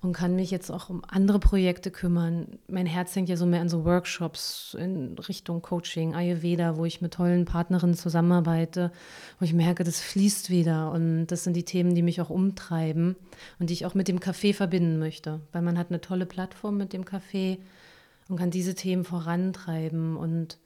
und 0.00 0.12
kann 0.12 0.36
mich 0.36 0.52
jetzt 0.52 0.70
auch 0.70 0.90
um 0.90 1.02
andere 1.08 1.40
Projekte 1.40 1.90
kümmern. 1.90 2.58
Mein 2.68 2.86
Herz 2.86 3.16
hängt 3.16 3.28
ja 3.28 3.36
so 3.36 3.46
mehr 3.46 3.60
an 3.60 3.68
so 3.68 3.84
Workshops 3.84 4.76
in 4.78 5.18
Richtung 5.18 5.60
Coaching, 5.60 6.14
Ayurveda, 6.14 6.76
wo 6.76 6.84
ich 6.84 7.00
mit 7.00 7.14
tollen 7.14 7.44
Partnerinnen 7.44 7.96
zusammenarbeite, 7.96 8.92
wo 9.40 9.44
ich 9.44 9.54
merke, 9.54 9.82
das 9.82 10.00
fließt 10.00 10.50
wieder. 10.50 10.92
Und 10.92 11.26
das 11.26 11.42
sind 11.42 11.54
die 11.54 11.64
Themen, 11.64 11.96
die 11.96 12.02
mich 12.02 12.20
auch 12.20 12.30
umtreiben 12.30 13.16
und 13.58 13.70
die 13.70 13.74
ich 13.74 13.86
auch 13.86 13.94
mit 13.94 14.06
dem 14.06 14.20
Café 14.20 14.54
verbinden 14.54 15.00
möchte, 15.00 15.40
weil 15.50 15.62
man 15.62 15.76
hat 15.76 15.90
eine 15.90 16.00
tolle 16.00 16.26
Plattform 16.26 16.76
mit 16.76 16.92
dem 16.92 17.04
Café 17.04 17.58
und 18.28 18.36
kann 18.36 18.50
diese 18.50 18.76
Themen 18.76 19.04
vorantreiben. 19.04 20.16
Und 20.16 20.58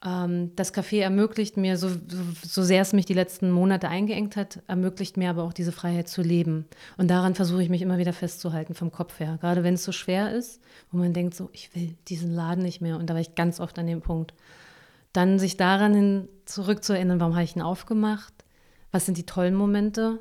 das 0.00 0.72
Café 0.72 1.00
ermöglicht 1.00 1.56
mir, 1.56 1.76
so, 1.76 1.88
so, 1.88 1.98
so, 2.44 2.62
sehr 2.62 2.82
es 2.82 2.92
mich 2.92 3.04
die 3.04 3.14
letzten 3.14 3.50
Monate 3.50 3.88
eingeengt 3.88 4.36
hat, 4.36 4.62
ermöglicht 4.68 5.16
mir 5.16 5.28
aber 5.28 5.42
auch 5.42 5.52
diese 5.52 5.72
Freiheit 5.72 6.08
zu 6.08 6.22
leben. 6.22 6.66
Und 6.98 7.10
daran 7.10 7.34
versuche 7.34 7.64
ich 7.64 7.68
mich 7.68 7.82
immer 7.82 7.98
wieder 7.98 8.12
festzuhalten 8.12 8.74
vom 8.74 8.92
Kopf 8.92 9.18
her. 9.18 9.38
Gerade 9.40 9.64
wenn 9.64 9.74
es 9.74 9.82
so 9.82 9.90
schwer 9.90 10.32
ist, 10.32 10.60
wo 10.92 10.98
man 10.98 11.14
denkt, 11.14 11.34
so, 11.34 11.50
ich 11.52 11.74
will 11.74 11.96
diesen 12.06 12.32
Laden 12.32 12.62
nicht 12.62 12.80
mehr. 12.80 12.96
Und 12.96 13.10
da 13.10 13.14
war 13.14 13.20
ich 13.20 13.34
ganz 13.34 13.58
oft 13.58 13.76
an 13.80 13.88
dem 13.88 14.00
Punkt. 14.00 14.34
Dann 15.12 15.40
sich 15.40 15.56
daran 15.56 15.94
hin 15.94 16.28
zurückzuerinnern, 16.44 17.18
warum 17.18 17.34
habe 17.34 17.44
ich 17.44 17.56
ihn 17.56 17.62
aufgemacht? 17.62 18.32
Was 18.92 19.04
sind 19.04 19.18
die 19.18 19.26
tollen 19.26 19.56
Momente? 19.56 20.20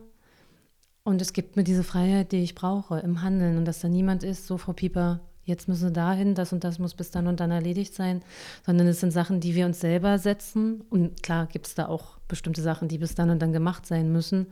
Und 1.03 1.21
es 1.21 1.33
gibt 1.33 1.55
mir 1.55 1.63
diese 1.63 1.83
Freiheit, 1.83 2.31
die 2.31 2.41
ich 2.41 2.55
brauche 2.55 2.97
im 2.99 3.21
Handeln 3.21 3.57
und 3.57 3.65
dass 3.65 3.79
da 3.79 3.89
niemand 3.89 4.23
ist, 4.23 4.47
so 4.47 4.57
Frau 4.57 4.73
Pieper, 4.73 5.19
jetzt 5.47 5.67
müssen 5.67 5.83
wir 5.85 5.91
dahin, 5.91 6.35
das 6.35 6.51
und 6.51 6.63
das 6.63 6.77
muss 6.77 6.93
bis 6.93 7.09
dann 7.09 7.25
und 7.25 7.39
dann 7.39 7.51
erledigt 7.51 7.93
sein, 7.93 8.21
sondern 8.65 8.85
es 8.87 8.99
sind 8.99 9.11
Sachen, 9.11 9.39
die 9.39 9.55
wir 9.55 9.65
uns 9.65 9.79
selber 9.79 10.19
setzen. 10.19 10.81
Und 10.89 11.23
klar 11.23 11.47
gibt 11.47 11.67
es 11.67 11.73
da 11.73 11.87
auch 11.87 12.19
bestimmte 12.27 12.61
Sachen, 12.61 12.89
die 12.89 12.97
bis 12.97 13.15
dann 13.15 13.29
und 13.29 13.41
dann 13.41 13.53
gemacht 13.53 13.85
sein 13.85 14.11
müssen. 14.11 14.47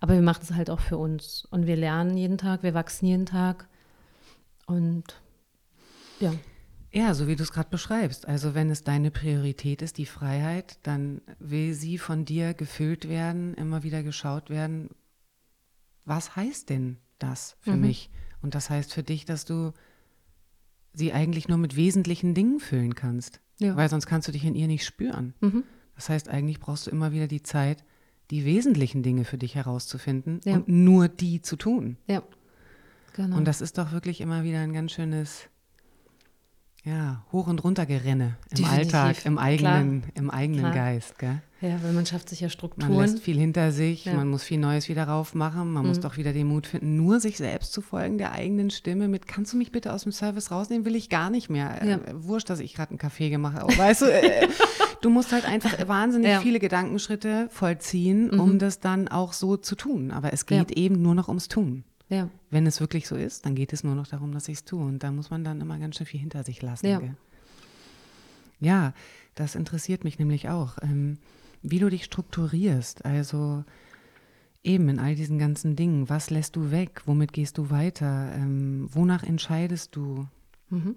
Aber 0.00 0.14
wir 0.14 0.22
machen 0.22 0.40
es 0.42 0.54
halt 0.54 0.70
auch 0.70 0.80
für 0.80 0.96
uns. 0.96 1.46
Und 1.50 1.66
wir 1.66 1.76
lernen 1.76 2.16
jeden 2.16 2.38
Tag, 2.38 2.62
wir 2.62 2.72
wachsen 2.72 3.06
jeden 3.06 3.26
Tag. 3.26 3.68
Und 4.66 5.04
ja. 6.18 6.32
Ja, 6.90 7.12
so 7.12 7.26
wie 7.28 7.36
du 7.36 7.42
es 7.42 7.52
gerade 7.52 7.68
beschreibst. 7.68 8.26
Also 8.26 8.54
wenn 8.54 8.70
es 8.70 8.82
deine 8.82 9.10
Priorität 9.10 9.82
ist, 9.82 9.98
die 9.98 10.06
Freiheit, 10.06 10.78
dann 10.82 11.20
will 11.38 11.74
sie 11.74 11.98
von 11.98 12.24
dir 12.24 12.54
gefüllt 12.54 13.06
werden, 13.06 13.52
immer 13.54 13.82
wieder 13.82 14.02
geschaut 14.02 14.48
werden, 14.48 14.88
was 16.06 16.36
heißt 16.36 16.70
denn 16.70 16.96
das 17.18 17.58
für 17.60 17.72
mhm. 17.72 17.82
mich? 17.82 18.10
Und 18.40 18.54
das 18.54 18.70
heißt 18.70 18.94
für 18.94 19.02
dich, 19.02 19.26
dass 19.26 19.44
du 19.44 19.74
sie 20.98 21.12
eigentlich 21.12 21.48
nur 21.48 21.58
mit 21.58 21.76
wesentlichen 21.76 22.34
Dingen 22.34 22.60
füllen 22.60 22.94
kannst. 22.94 23.40
Ja. 23.58 23.76
Weil 23.76 23.88
sonst 23.88 24.06
kannst 24.06 24.28
du 24.28 24.32
dich 24.32 24.44
in 24.44 24.54
ihr 24.54 24.66
nicht 24.66 24.84
spüren. 24.84 25.34
Mhm. 25.40 25.64
Das 25.94 26.08
heißt, 26.08 26.28
eigentlich 26.28 26.60
brauchst 26.60 26.86
du 26.86 26.90
immer 26.90 27.12
wieder 27.12 27.26
die 27.26 27.42
Zeit, 27.42 27.84
die 28.30 28.44
wesentlichen 28.44 29.02
Dinge 29.02 29.24
für 29.24 29.38
dich 29.38 29.54
herauszufinden 29.54 30.40
ja. 30.44 30.54
und 30.54 30.68
nur 30.68 31.08
die 31.08 31.40
zu 31.40 31.56
tun. 31.56 31.96
Ja, 32.06 32.22
genau. 33.14 33.36
Und 33.36 33.46
das 33.46 33.60
ist 33.60 33.78
doch 33.78 33.92
wirklich 33.92 34.20
immer 34.20 34.44
wieder 34.44 34.60
ein 34.60 34.72
ganz 34.72 34.92
schönes 34.92 35.48
ja, 36.84 37.24
hoch 37.32 37.46
und 37.48 37.64
runter 37.64 37.86
gerenne 37.86 38.36
im 38.50 38.58
Definitiv. 38.58 38.94
Alltag, 38.94 39.26
im 39.26 39.38
eigenen, 39.38 40.04
im 40.14 40.30
eigenen 40.30 40.72
Geist. 40.72 41.18
Gell? 41.18 41.42
Ja, 41.60 41.82
weil 41.82 41.92
man 41.92 42.06
schafft 42.06 42.28
sich 42.28 42.40
ja 42.40 42.48
Strukturen. 42.48 42.94
Man 42.94 43.00
lässt 43.00 43.18
viel 43.18 43.36
hinter 43.36 43.72
sich, 43.72 44.04
ja. 44.04 44.14
man 44.14 44.28
muss 44.28 44.44
viel 44.44 44.58
Neues 44.58 44.88
wieder 44.88 45.04
raufmachen, 45.04 45.72
man 45.72 45.82
mhm. 45.82 45.88
muss 45.88 45.98
doch 46.00 46.16
wieder 46.16 46.32
den 46.32 46.46
Mut 46.46 46.68
finden, 46.68 46.96
nur 46.96 47.18
sich 47.18 47.36
selbst 47.36 47.72
zu 47.72 47.80
folgen, 47.80 48.16
der 48.16 48.30
eigenen 48.30 48.70
Stimme 48.70 49.08
mit, 49.08 49.26
kannst 49.26 49.52
du 49.52 49.56
mich 49.56 49.72
bitte 49.72 49.92
aus 49.92 50.04
dem 50.04 50.12
Service 50.12 50.52
rausnehmen, 50.52 50.84
will 50.84 50.94
ich 50.94 51.08
gar 51.08 51.30
nicht 51.30 51.50
mehr. 51.50 51.80
Ja. 51.84 51.96
Äh, 51.96 52.00
wurscht, 52.14 52.48
dass 52.48 52.60
ich 52.60 52.74
gerade 52.74 52.90
einen 52.90 52.98
Kaffee 52.98 53.28
gemacht 53.28 53.56
habe. 53.56 53.76
Weißt 53.76 54.02
du, 54.02 54.06
äh, 54.06 54.46
du 55.00 55.10
musst 55.10 55.32
halt 55.32 55.44
einfach 55.46 55.88
wahnsinnig 55.88 56.30
ja. 56.30 56.40
viele 56.40 56.60
Gedankenschritte 56.60 57.48
vollziehen, 57.50 58.30
mhm. 58.30 58.40
um 58.40 58.58
das 58.60 58.78
dann 58.78 59.08
auch 59.08 59.32
so 59.32 59.56
zu 59.56 59.74
tun. 59.74 60.12
Aber 60.12 60.32
es 60.32 60.46
geht 60.46 60.70
eben 60.72 61.02
nur 61.02 61.16
noch 61.16 61.26
ums 61.26 61.48
Tun. 61.48 61.82
Ja. 62.08 62.28
Wenn 62.50 62.66
es 62.66 62.80
wirklich 62.80 63.08
so 63.08 63.16
ist, 63.16 63.44
dann 63.44 63.54
geht 63.54 63.72
es 63.72 63.82
nur 63.82 63.94
noch 63.94 64.06
darum, 64.06 64.32
dass 64.32 64.48
ich 64.48 64.58
es 64.58 64.64
tue. 64.64 64.82
Und 64.82 65.02
da 65.02 65.10
muss 65.10 65.30
man 65.30 65.44
dann 65.44 65.60
immer 65.60 65.78
ganz 65.78 65.96
schön 65.96 66.06
viel 66.06 66.20
hinter 66.20 66.44
sich 66.44 66.62
lassen. 66.62 66.86
Ja, 66.86 67.00
ja 68.60 68.94
das 69.34 69.54
interessiert 69.54 70.04
mich 70.04 70.18
nämlich 70.18 70.48
auch. 70.48 70.78
Ähm, 70.82 71.18
wie 71.62 71.78
du 71.78 71.88
dich 71.88 72.04
strukturierst, 72.04 73.04
also 73.04 73.64
eben 74.62 74.88
in 74.88 74.98
all 74.98 75.14
diesen 75.14 75.38
ganzen 75.38 75.76
Dingen. 75.76 76.08
Was 76.08 76.30
lässt 76.30 76.56
du 76.56 76.70
weg? 76.70 77.02
Womit 77.06 77.32
gehst 77.32 77.58
du 77.58 77.70
weiter? 77.70 78.32
Ähm, 78.34 78.88
wonach 78.92 79.22
entscheidest 79.22 79.96
du? 79.96 80.26
Mhm. 80.68 80.96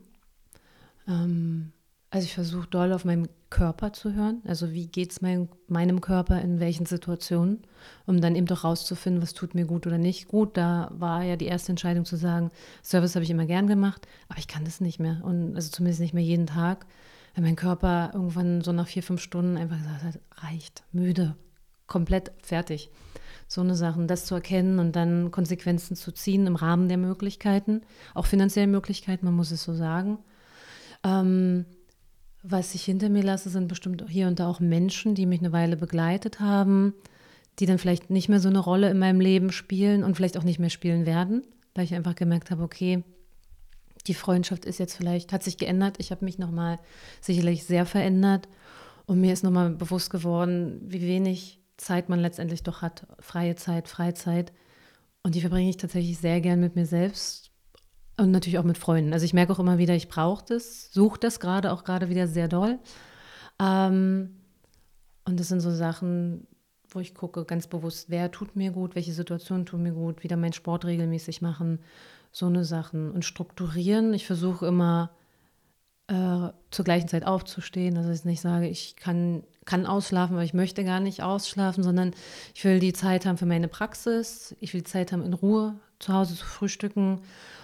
Ähm, 1.07 1.71
also 2.09 2.25
ich 2.25 2.33
versuche 2.33 2.67
doll 2.67 2.91
auf 2.91 3.05
meinen 3.05 3.29
Körper 3.49 3.93
zu 3.93 4.13
hören. 4.13 4.41
Also 4.45 4.73
wie 4.73 4.87
geht 4.87 5.11
es 5.11 5.21
mein, 5.21 5.47
meinem 5.67 6.01
Körper 6.01 6.41
in 6.41 6.59
welchen 6.59 6.85
Situationen, 6.85 7.61
um 8.05 8.19
dann 8.19 8.35
eben 8.35 8.47
doch 8.47 8.65
rauszufinden, 8.65 9.21
was 9.21 9.33
tut 9.33 9.55
mir 9.55 9.65
gut 9.65 9.87
oder 9.87 9.97
nicht 9.97 10.27
gut. 10.27 10.57
Da 10.57 10.91
war 10.91 11.23
ja 11.23 11.37
die 11.37 11.45
erste 11.45 11.71
Entscheidung 11.71 12.03
zu 12.03 12.17
sagen, 12.17 12.49
Service 12.83 13.15
habe 13.15 13.23
ich 13.23 13.29
immer 13.29 13.45
gern 13.45 13.67
gemacht, 13.67 14.07
aber 14.27 14.39
ich 14.39 14.49
kann 14.49 14.65
das 14.65 14.81
nicht 14.81 14.99
mehr. 14.99 15.21
Und 15.23 15.55
also 15.55 15.69
zumindest 15.69 16.01
nicht 16.01 16.13
mehr 16.13 16.23
jeden 16.23 16.47
Tag. 16.47 16.85
Wenn 17.33 17.43
mein 17.43 17.55
Körper 17.55 18.11
irgendwann 18.13 18.61
so 18.61 18.71
nach 18.71 18.87
vier, 18.87 19.03
fünf 19.03 19.21
Stunden 19.21 19.57
einfach 19.57 19.77
gesagt 19.77 20.03
hat, 20.03 20.19
reicht, 20.35 20.83
müde, 20.91 21.35
komplett 21.87 22.31
fertig. 22.41 22.89
So 23.47 23.61
eine 23.61 23.75
Sache, 23.75 24.05
das 24.05 24.25
zu 24.25 24.35
erkennen 24.35 24.79
und 24.79 24.95
dann 24.95 25.31
Konsequenzen 25.31 25.95
zu 25.95 26.11
ziehen 26.11 26.47
im 26.47 26.55
Rahmen 26.55 26.87
der 26.87 26.97
Möglichkeiten, 26.97 27.81
auch 28.13 28.25
finanziellen 28.25 28.71
Möglichkeiten, 28.71 29.25
man 29.25 29.35
muss 29.35 29.51
es 29.51 29.63
so 29.63 29.73
sagen. 29.73 30.19
Ähm, 31.03 31.65
was 32.43 32.73
ich 32.73 32.83
hinter 32.83 33.09
mir 33.09 33.23
lasse, 33.23 33.49
sind 33.49 33.67
bestimmt 33.67 34.03
hier 34.07 34.27
und 34.27 34.39
da 34.39 34.47
auch 34.47 34.59
Menschen, 34.59 35.15
die 35.15 35.25
mich 35.25 35.41
eine 35.41 35.51
Weile 35.51 35.77
begleitet 35.77 36.39
haben, 36.39 36.93
die 37.59 37.65
dann 37.65 37.77
vielleicht 37.77 38.09
nicht 38.09 38.29
mehr 38.29 38.39
so 38.39 38.49
eine 38.49 38.59
Rolle 38.59 38.89
in 38.89 38.97
meinem 38.97 39.19
Leben 39.19 39.51
spielen 39.51 40.03
und 40.03 40.15
vielleicht 40.15 40.37
auch 40.37 40.43
nicht 40.43 40.59
mehr 40.59 40.69
spielen 40.69 41.05
werden, 41.05 41.43
weil 41.75 41.83
ich 41.83 41.93
einfach 41.93 42.15
gemerkt 42.15 42.51
habe, 42.51 42.63
okay, 42.63 43.03
die 44.03 44.13
Freundschaft 44.13 44.65
ist 44.65 44.79
jetzt 44.79 44.95
vielleicht, 44.95 45.33
hat 45.33 45.43
sich 45.43 45.57
geändert. 45.57 45.97
Ich 45.99 46.11
habe 46.11 46.25
mich 46.25 46.39
nochmal 46.39 46.79
sicherlich 47.21 47.65
sehr 47.65 47.85
verändert 47.85 48.47
und 49.05 49.19
mir 49.19 49.33
ist 49.33 49.43
nochmal 49.43 49.71
bewusst 49.71 50.09
geworden, 50.09 50.81
wie 50.85 51.01
wenig 51.01 51.59
Zeit 51.77 52.09
man 52.09 52.19
letztendlich 52.19 52.63
doch 52.63 52.81
hat. 52.81 53.07
Freie 53.19 53.55
Zeit, 53.55 53.87
Freizeit. 53.87 54.53
Und 55.23 55.35
die 55.35 55.41
verbringe 55.41 55.69
ich 55.69 55.77
tatsächlich 55.77 56.17
sehr 56.17 56.41
gern 56.41 56.59
mit 56.59 56.75
mir 56.75 56.85
selbst 56.85 57.51
und 58.17 58.31
natürlich 58.31 58.59
auch 58.59 58.63
mit 58.63 58.77
Freunden. 58.77 59.13
Also 59.13 59.25
ich 59.25 59.33
merke 59.33 59.53
auch 59.53 59.59
immer 59.59 59.77
wieder, 59.77 59.95
ich 59.95 60.07
brauche 60.07 60.45
das, 60.45 60.91
suche 60.91 61.19
das 61.19 61.39
gerade, 61.39 61.71
auch 61.71 61.83
gerade 61.83 62.09
wieder 62.09 62.27
sehr 62.27 62.47
doll. 62.47 62.79
Ähm, 63.59 64.37
und 65.25 65.39
das 65.39 65.47
sind 65.47 65.59
so 65.59 65.71
Sachen, 65.71 66.47
wo 66.89 66.99
ich 66.99 67.15
gucke 67.15 67.45
ganz 67.45 67.67
bewusst, 67.67 68.09
wer 68.09 68.31
tut 68.31 68.55
mir 68.55 68.71
gut, 68.71 68.95
welche 68.95 69.13
Situationen 69.13 69.65
tun 69.65 69.83
mir 69.83 69.93
gut, 69.93 70.23
wieder 70.23 70.37
meinen 70.37 70.53
Sport 70.53 70.85
regelmäßig 70.85 71.41
machen, 71.41 71.79
so 72.31 72.45
eine 72.47 72.65
Sachen. 72.65 73.11
Und 73.11 73.25
strukturieren, 73.25 74.13
ich 74.13 74.25
versuche 74.25 74.65
immer 74.65 75.11
äh, 76.07 76.49
zur 76.71 76.85
gleichen 76.85 77.07
Zeit 77.07 77.25
aufzustehen, 77.25 77.95
dass 77.95 78.07
ich 78.07 78.25
nicht 78.25 78.41
sage, 78.41 78.67
ich 78.67 78.95
kann, 78.95 79.43
kann 79.65 79.85
ausschlafen, 79.85 80.35
aber 80.35 80.43
ich 80.43 80.53
möchte 80.53 80.83
gar 80.83 80.99
nicht 80.99 81.23
ausschlafen, 81.23 81.83
sondern 81.83 82.11
ich 82.53 82.63
will 82.63 82.79
die 82.79 82.93
Zeit 82.93 83.25
haben 83.25 83.37
für 83.37 83.45
meine 83.45 83.67
Praxis, 83.67 84.55
ich 84.59 84.73
will 84.73 84.83
Zeit 84.83 85.11
haben, 85.11 85.23
in 85.23 85.33
Ruhe 85.33 85.75
zu 85.99 86.13
Hause 86.13 86.35
zu 86.35 86.45
frühstücken 86.45 87.21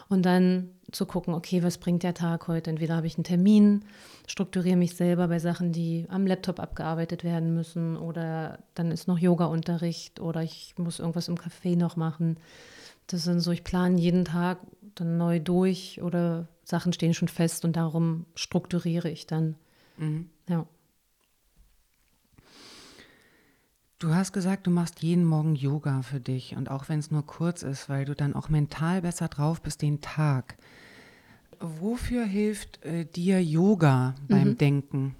und 0.09 0.25
dann 0.25 0.69
zu 0.91 1.05
gucken, 1.05 1.33
okay, 1.33 1.63
was 1.63 1.77
bringt 1.77 2.03
der 2.03 2.13
Tag 2.13 2.47
heute? 2.47 2.69
Entweder 2.69 2.95
habe 2.95 3.07
ich 3.07 3.17
einen 3.17 3.25
Termin, 3.25 3.83
strukturiere 4.27 4.77
mich 4.77 4.95
selber 4.95 5.27
bei 5.27 5.39
Sachen, 5.39 5.73
die 5.73 6.05
am 6.09 6.25
Laptop 6.25 6.59
abgearbeitet 6.59 7.23
werden 7.23 7.53
müssen 7.53 7.97
oder 7.97 8.59
dann 8.75 8.91
ist 8.91 9.07
noch 9.07 9.19
Yoga-Unterricht 9.19 10.21
oder 10.21 10.43
ich 10.43 10.73
muss 10.77 10.99
irgendwas 10.99 11.27
im 11.27 11.35
Café 11.35 11.75
noch 11.75 11.97
machen. 11.97 12.37
Das 13.07 13.23
sind 13.23 13.39
so, 13.39 13.51
ich 13.51 13.63
plane 13.63 13.99
jeden 13.99 14.25
Tag 14.25 14.59
dann 14.95 15.17
neu 15.17 15.39
durch 15.39 16.01
oder 16.01 16.47
Sachen 16.63 16.91
stehen 16.91 17.13
schon 17.13 17.27
fest 17.27 17.63
und 17.63 17.75
darum 17.75 18.25
strukturiere 18.35 19.09
ich 19.09 19.27
dann. 19.27 19.55
Mhm. 19.97 20.29
Ja. 20.49 20.65
Du 23.99 24.13
hast 24.13 24.31
gesagt, 24.31 24.67
du 24.67 24.71
machst 24.71 25.01
jeden 25.01 25.25
Morgen 25.25 25.55
Yoga 25.55 26.03
für 26.03 26.19
dich 26.19 26.55
und 26.55 26.69
auch 26.69 26.87
wenn 26.87 26.99
es 26.99 27.09
nur 27.09 27.25
kurz 27.25 27.63
ist, 27.63 27.89
weil 27.89 28.05
du 28.05 28.13
dann 28.13 28.35
auch 28.35 28.49
mental 28.49 29.01
besser 29.01 29.27
drauf 29.27 29.61
bist 29.61 29.81
den 29.81 30.01
Tag. 30.01 30.57
Wofür 31.59 32.23
hilft 32.23 32.85
äh, 32.85 33.05
dir 33.05 33.43
Yoga 33.43 34.13
beim 34.27 34.49
mhm. 34.49 34.57
Denken? 34.57 35.15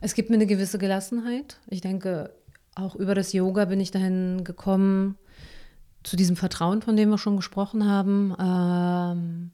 Es 0.00 0.14
gibt 0.14 0.30
mir 0.30 0.36
eine 0.36 0.46
gewisse 0.46 0.78
Gelassenheit. 0.78 1.60
Ich 1.66 1.82
denke, 1.82 2.32
auch 2.74 2.94
über 2.94 3.14
das 3.14 3.34
Yoga 3.34 3.66
bin 3.66 3.80
ich 3.80 3.90
dahin 3.90 4.42
gekommen, 4.44 5.18
zu 6.08 6.16
diesem 6.16 6.36
Vertrauen, 6.36 6.80
von 6.80 6.96
dem 6.96 7.10
wir 7.10 7.18
schon 7.18 7.36
gesprochen 7.36 7.86
haben. 7.86 8.34
Ähm, 8.40 9.50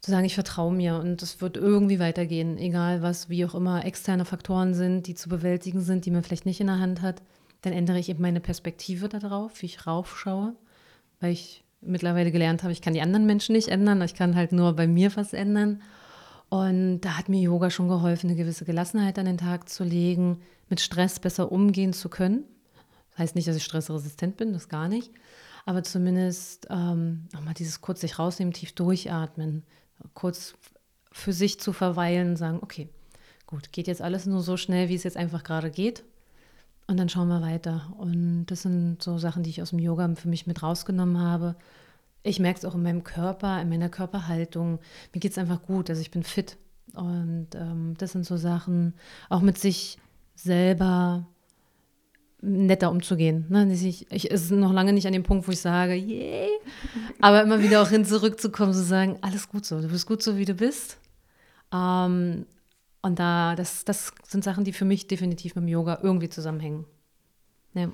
zu 0.00 0.12
sagen, 0.12 0.24
ich 0.24 0.34
vertraue 0.34 0.72
mir 0.72 0.96
und 0.96 1.20
es 1.20 1.40
wird 1.40 1.56
irgendwie 1.56 1.98
weitergehen, 1.98 2.56
egal 2.56 3.02
was, 3.02 3.28
wie 3.28 3.44
auch 3.44 3.54
immer 3.54 3.84
externe 3.84 4.24
Faktoren 4.24 4.72
sind, 4.72 5.06
die 5.06 5.14
zu 5.14 5.28
bewältigen 5.28 5.80
sind, 5.80 6.06
die 6.06 6.10
man 6.10 6.22
vielleicht 6.22 6.46
nicht 6.46 6.60
in 6.60 6.68
der 6.68 6.78
Hand 6.78 7.02
hat. 7.02 7.22
Dann 7.62 7.74
ändere 7.74 7.98
ich 7.98 8.08
eben 8.08 8.22
meine 8.22 8.40
Perspektive 8.40 9.08
darauf, 9.08 9.60
wie 9.60 9.66
ich 9.66 9.86
raufschaue, 9.86 10.54
weil 11.20 11.32
ich 11.32 11.64
mittlerweile 11.82 12.30
gelernt 12.30 12.62
habe, 12.62 12.72
ich 12.72 12.80
kann 12.80 12.94
die 12.94 13.02
anderen 13.02 13.26
Menschen 13.26 13.54
nicht 13.54 13.68
ändern, 13.68 14.00
ich 14.02 14.14
kann 14.14 14.36
halt 14.36 14.52
nur 14.52 14.74
bei 14.74 14.86
mir 14.86 15.14
was 15.16 15.32
ändern. 15.32 15.82
Und 16.48 17.02
da 17.02 17.18
hat 17.18 17.28
mir 17.28 17.40
Yoga 17.40 17.70
schon 17.70 17.88
geholfen, 17.88 18.28
eine 18.28 18.36
gewisse 18.36 18.64
Gelassenheit 18.64 19.18
an 19.18 19.26
den 19.26 19.38
Tag 19.38 19.68
zu 19.68 19.84
legen, 19.84 20.38
mit 20.68 20.80
Stress 20.80 21.20
besser 21.20 21.52
umgehen 21.52 21.92
zu 21.92 22.08
können. 22.08 22.44
Heißt 23.20 23.34
nicht, 23.34 23.46
dass 23.46 23.56
ich 23.56 23.64
stressresistent 23.64 24.38
bin, 24.38 24.54
das 24.54 24.70
gar 24.70 24.88
nicht. 24.88 25.12
Aber 25.66 25.82
zumindest 25.82 26.66
ähm, 26.70 27.28
nochmal 27.34 27.52
dieses 27.52 27.82
kurz 27.82 28.00
sich 28.00 28.18
rausnehmen, 28.18 28.54
tief 28.54 28.74
durchatmen, 28.74 29.62
kurz 30.14 30.54
für 31.12 31.34
sich 31.34 31.60
zu 31.60 31.74
verweilen, 31.74 32.36
sagen, 32.36 32.60
okay, 32.62 32.88
gut, 33.46 33.72
geht 33.72 33.88
jetzt 33.88 34.00
alles 34.00 34.24
nur 34.24 34.40
so 34.40 34.56
schnell, 34.56 34.88
wie 34.88 34.94
es 34.94 35.02
jetzt 35.02 35.18
einfach 35.18 35.44
gerade 35.44 35.70
geht. 35.70 36.02
Und 36.86 36.96
dann 36.96 37.10
schauen 37.10 37.28
wir 37.28 37.42
weiter. 37.42 37.92
Und 37.98 38.46
das 38.46 38.62
sind 38.62 39.02
so 39.02 39.18
Sachen, 39.18 39.42
die 39.42 39.50
ich 39.50 39.60
aus 39.60 39.68
dem 39.68 39.80
Yoga 39.80 40.14
für 40.14 40.28
mich 40.28 40.46
mit 40.46 40.62
rausgenommen 40.62 41.20
habe. 41.20 41.56
Ich 42.22 42.40
merke 42.40 42.58
es 42.58 42.64
auch 42.64 42.74
in 42.74 42.82
meinem 42.82 43.04
Körper, 43.04 43.60
in 43.60 43.68
meiner 43.68 43.90
Körperhaltung. 43.90 44.78
Mir 45.12 45.20
geht 45.20 45.32
es 45.32 45.38
einfach 45.38 45.60
gut, 45.60 45.90
also 45.90 46.00
ich 46.00 46.10
bin 46.10 46.22
fit. 46.22 46.56
Und 46.94 47.48
ähm, 47.54 47.96
das 47.98 48.12
sind 48.12 48.24
so 48.24 48.38
Sachen, 48.38 48.94
auch 49.28 49.42
mit 49.42 49.58
sich 49.58 49.98
selber 50.34 51.26
netter 52.42 52.90
umzugehen. 52.90 53.46
Ne? 53.48 53.72
Ich, 53.72 54.10
ich 54.10 54.30
ist 54.30 54.50
noch 54.50 54.72
lange 54.72 54.92
nicht 54.92 55.06
an 55.06 55.12
dem 55.12 55.22
Punkt, 55.22 55.46
wo 55.46 55.52
ich 55.52 55.60
sage, 55.60 55.94
yay, 55.94 56.48
aber 57.20 57.42
immer 57.42 57.62
wieder 57.62 57.82
auch 57.82 57.88
hin 57.88 58.04
zurückzukommen, 58.04 58.72
zu 58.72 58.82
sagen, 58.82 59.18
alles 59.20 59.48
gut 59.48 59.64
so, 59.64 59.80
du 59.80 59.88
bist 59.88 60.06
gut 60.06 60.22
so, 60.22 60.36
wie 60.36 60.44
du 60.44 60.54
bist. 60.54 60.98
Ähm, 61.72 62.46
und 63.02 63.18
da, 63.18 63.54
das, 63.54 63.84
das 63.84 64.12
sind 64.26 64.44
Sachen, 64.44 64.64
die 64.64 64.72
für 64.72 64.84
mich 64.84 65.06
definitiv 65.06 65.54
mit 65.54 65.64
dem 65.64 65.68
Yoga 65.68 66.00
irgendwie 66.02 66.28
zusammenhängen. 66.28 66.84
Ja. 67.74 67.90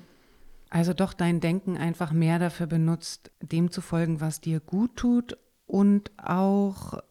Also 0.69 0.93
doch 0.93 1.13
dein 1.13 1.39
Denken 1.39 1.77
einfach 1.77 2.11
mehr 2.11 2.39
dafür 2.39 2.67
benutzt, 2.67 3.31
dem 3.41 3.71
zu 3.71 3.81
folgen, 3.81 4.19
was 4.19 4.41
dir 4.41 4.59
gut 4.59 4.97
tut 4.97 5.37
und 5.65 6.11
auch 6.17 7.01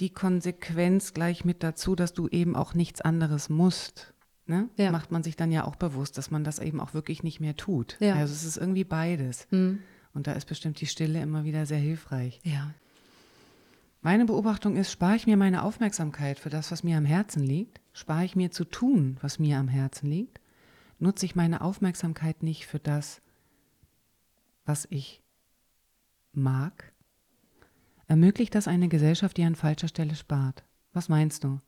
die 0.00 0.10
Konsequenz 0.10 1.12
gleich 1.12 1.44
mit 1.44 1.62
dazu, 1.62 1.94
dass 1.94 2.14
du 2.14 2.26
eben 2.28 2.56
auch 2.56 2.74
nichts 2.74 3.00
anderes 3.00 3.48
musst. 3.48 4.12
Ne? 4.50 4.68
Ja. 4.76 4.90
Macht 4.90 5.12
man 5.12 5.22
sich 5.22 5.36
dann 5.36 5.52
ja 5.52 5.64
auch 5.64 5.76
bewusst, 5.76 6.18
dass 6.18 6.32
man 6.32 6.42
das 6.42 6.58
eben 6.58 6.80
auch 6.80 6.92
wirklich 6.92 7.22
nicht 7.22 7.38
mehr 7.38 7.56
tut. 7.56 7.96
Ja. 8.00 8.16
Also 8.16 8.34
es 8.34 8.42
ist 8.42 8.56
irgendwie 8.56 8.82
beides. 8.82 9.46
Mhm. 9.52 9.78
Und 10.12 10.26
da 10.26 10.32
ist 10.32 10.46
bestimmt 10.48 10.80
die 10.80 10.86
Stille 10.86 11.22
immer 11.22 11.44
wieder 11.44 11.66
sehr 11.66 11.78
hilfreich. 11.78 12.40
Ja. 12.42 12.74
Meine 14.02 14.24
Beobachtung 14.24 14.74
ist, 14.74 14.90
spare 14.90 15.14
ich 15.14 15.28
mir 15.28 15.36
meine 15.36 15.62
Aufmerksamkeit 15.62 16.40
für 16.40 16.50
das, 16.50 16.72
was 16.72 16.82
mir 16.82 16.96
am 16.96 17.04
Herzen 17.04 17.44
liegt, 17.44 17.80
spare 17.92 18.24
ich 18.24 18.34
mir 18.34 18.50
zu 18.50 18.64
tun, 18.64 19.18
was 19.20 19.38
mir 19.38 19.56
am 19.56 19.68
Herzen 19.68 20.10
liegt, 20.10 20.40
nutze 20.98 21.26
ich 21.26 21.36
meine 21.36 21.60
Aufmerksamkeit 21.60 22.42
nicht 22.42 22.66
für 22.66 22.80
das, 22.80 23.22
was 24.64 24.88
ich 24.90 25.22
mag, 26.32 26.92
ermöglicht 28.08 28.56
das 28.56 28.66
eine 28.66 28.88
Gesellschaft, 28.88 29.36
die 29.36 29.44
an 29.44 29.54
falscher 29.54 29.86
Stelle 29.86 30.16
spart. 30.16 30.64
Was 30.92 31.08
meinst 31.08 31.44
du? 31.44 31.60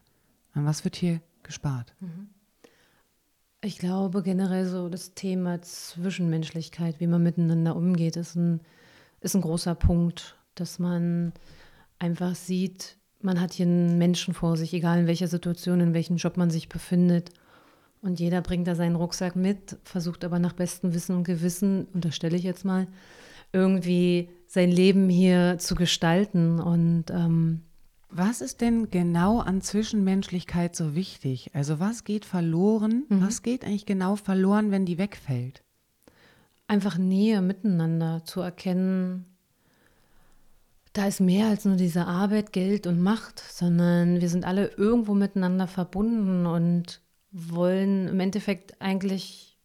An 0.53 0.65
was 0.65 0.83
wird 0.83 0.97
hier 0.97 1.21
gespart? 1.45 1.95
Mhm. 2.01 2.31
Ich 3.65 3.79
glaube 3.79 4.25
generell 4.25 4.67
so 4.67 4.89
das 4.89 5.15
Thema 5.15 5.63
Zwischenmenschlichkeit, 5.63 6.99
wie 6.99 7.07
man 7.07 7.23
miteinander 7.23 7.77
umgeht, 7.77 8.17
ist 8.17 8.35
ein, 8.35 8.61
ist 9.21 9.37
ein 9.37 9.41
großer 9.41 9.77
Punkt, 9.77 10.37
dass 10.57 10.81
man 10.81 11.33
einfach 12.01 12.35
sieht, 12.35 12.97
man 13.21 13.41
hat 13.41 13.53
hier 13.53 13.67
einen 13.67 13.99
Menschen 13.99 14.35
vor 14.35 14.57
sich, 14.57 14.75
egal 14.75 14.99
in 14.99 15.07
welcher 15.07 15.29
Situation, 15.29 15.79
in 15.79 15.95
welchem 15.95 16.17
Job 16.17 16.37
man 16.37 16.51
sich 16.51 16.69
befindet. 16.69 17.31
Und 18.01 18.19
jeder 18.19 18.43
bringt 18.43 18.67
da 18.67 18.75
seinen 18.75 18.97
Rucksack 18.97 19.37
mit, 19.37 19.79
versucht 19.85 20.25
aber 20.25 20.41
nach 20.41 20.55
bestem 20.55 20.93
Wissen 20.93 21.15
und 21.15 21.23
Gewissen, 21.23 21.87
unterstelle 21.95 22.37
ich 22.37 22.43
jetzt 22.43 22.65
mal, 22.65 22.89
irgendwie 23.53 24.29
sein 24.49 24.73
Leben 24.73 25.09
hier 25.09 25.59
zu 25.59 25.77
gestalten. 25.77 26.59
Und 26.59 27.13
ähm, 27.13 27.63
was 28.15 28.41
ist 28.41 28.61
denn 28.61 28.91
genau 28.91 29.41
an 29.41 29.63
Zwischenmenschlichkeit 29.63 30.77
so 30.77 30.95
wichtig? 30.95 31.51
Also 31.55 31.81
was 31.81 32.05
geht 32.05 32.25
verloren? 32.25 33.05
Mhm. 33.09 33.27
Was 33.27 33.43
geht 33.43 33.65
eigentlich 33.65 33.87
genau 33.87 34.17
verloren, 34.17 34.71
wenn 34.71 34.87
die 34.87 34.99
wegfällt? 34.99 35.63
Einfach 36.69 36.99
Nähe 36.99 37.41
miteinander 37.41 38.25
zu 38.25 38.41
erkennen, 38.41 39.27
da 40.93 41.07
ist 41.07 41.21
mehr 41.21 41.47
als 41.47 41.65
nur 41.65 41.77
diese 41.77 42.07
Arbeit, 42.07 42.53
Geld 42.53 42.87
und 42.87 43.01
Macht, 43.01 43.41
sondern 43.41 44.21
wir 44.21 44.29
sind 44.29 44.45
alle 44.45 44.67
irgendwo 44.77 45.15
miteinander 45.15 45.67
verbunden 45.67 46.45
und 46.45 47.01
wollen 47.31 48.09
im 48.09 48.21
Endeffekt 48.21 48.81
eigentlich 48.83 49.57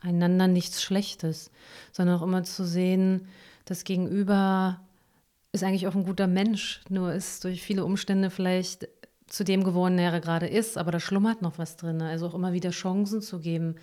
einander 0.00 0.46
nichts 0.46 0.80
Schlechtes, 0.80 1.50
sondern 1.90 2.18
auch 2.18 2.22
immer 2.22 2.44
zu 2.44 2.64
sehen, 2.64 3.26
das 3.64 3.82
Gegenüber 3.82 4.80
ist 5.52 5.64
eigentlich 5.64 5.86
auch 5.86 5.94
ein 5.94 6.04
guter 6.04 6.26
Mensch, 6.26 6.82
nur 6.88 7.12
ist 7.12 7.44
durch 7.44 7.62
viele 7.62 7.84
Umstände 7.84 8.30
vielleicht 8.30 8.88
zu 9.26 9.44
dem 9.44 9.64
geworden, 9.64 9.96
der 9.96 10.12
er 10.12 10.20
gerade 10.20 10.46
ist, 10.46 10.78
aber 10.78 10.90
da 10.90 11.00
schlummert 11.00 11.42
noch 11.42 11.58
was 11.58 11.76
drin. 11.76 12.00
Also 12.02 12.26
auch 12.26 12.34
immer 12.34 12.52
wieder 12.52 12.70
Chancen 12.70 13.20
zu 13.20 13.40
geben, 13.40 13.76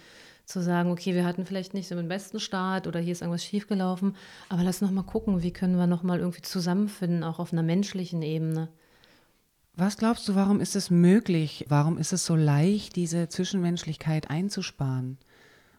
zu 0.46 0.62
sagen, 0.62 0.92
okay, 0.92 1.14
wir 1.14 1.26
hatten 1.26 1.46
vielleicht 1.46 1.74
nicht 1.74 1.88
so 1.88 1.96
den 1.96 2.08
besten 2.08 2.40
Start 2.40 2.88
oder 2.88 3.00
hier 3.00 3.12
ist 3.12 3.22
irgendwas 3.22 3.44
schiefgelaufen, 3.44 4.16
aber 4.50 4.64
lass 4.64 4.82
noch 4.82 4.92
mal 4.92 5.04
gucken, 5.04 5.42
wie 5.42 5.52
können 5.52 5.78
wir 5.78 5.88
noch 5.88 6.04
mal 6.04 6.20
irgendwie 6.20 6.42
zusammenfinden, 6.42 7.24
auch 7.24 7.40
auf 7.40 7.52
einer 7.52 7.64
menschlichen 7.64 8.22
Ebene. 8.22 8.70
Was 9.76 9.98
glaubst 9.98 10.28
du, 10.30 10.36
warum 10.36 10.62
ist 10.62 10.76
es 10.76 10.90
möglich? 10.90 11.66
Warum 11.68 11.98
ist 11.98 12.14
es 12.14 12.26
so 12.26 12.36
leicht, 12.36 12.96
diese 12.96 13.28
Zwischenmenschlichkeit 13.28 14.30
einzusparen? 14.30 15.18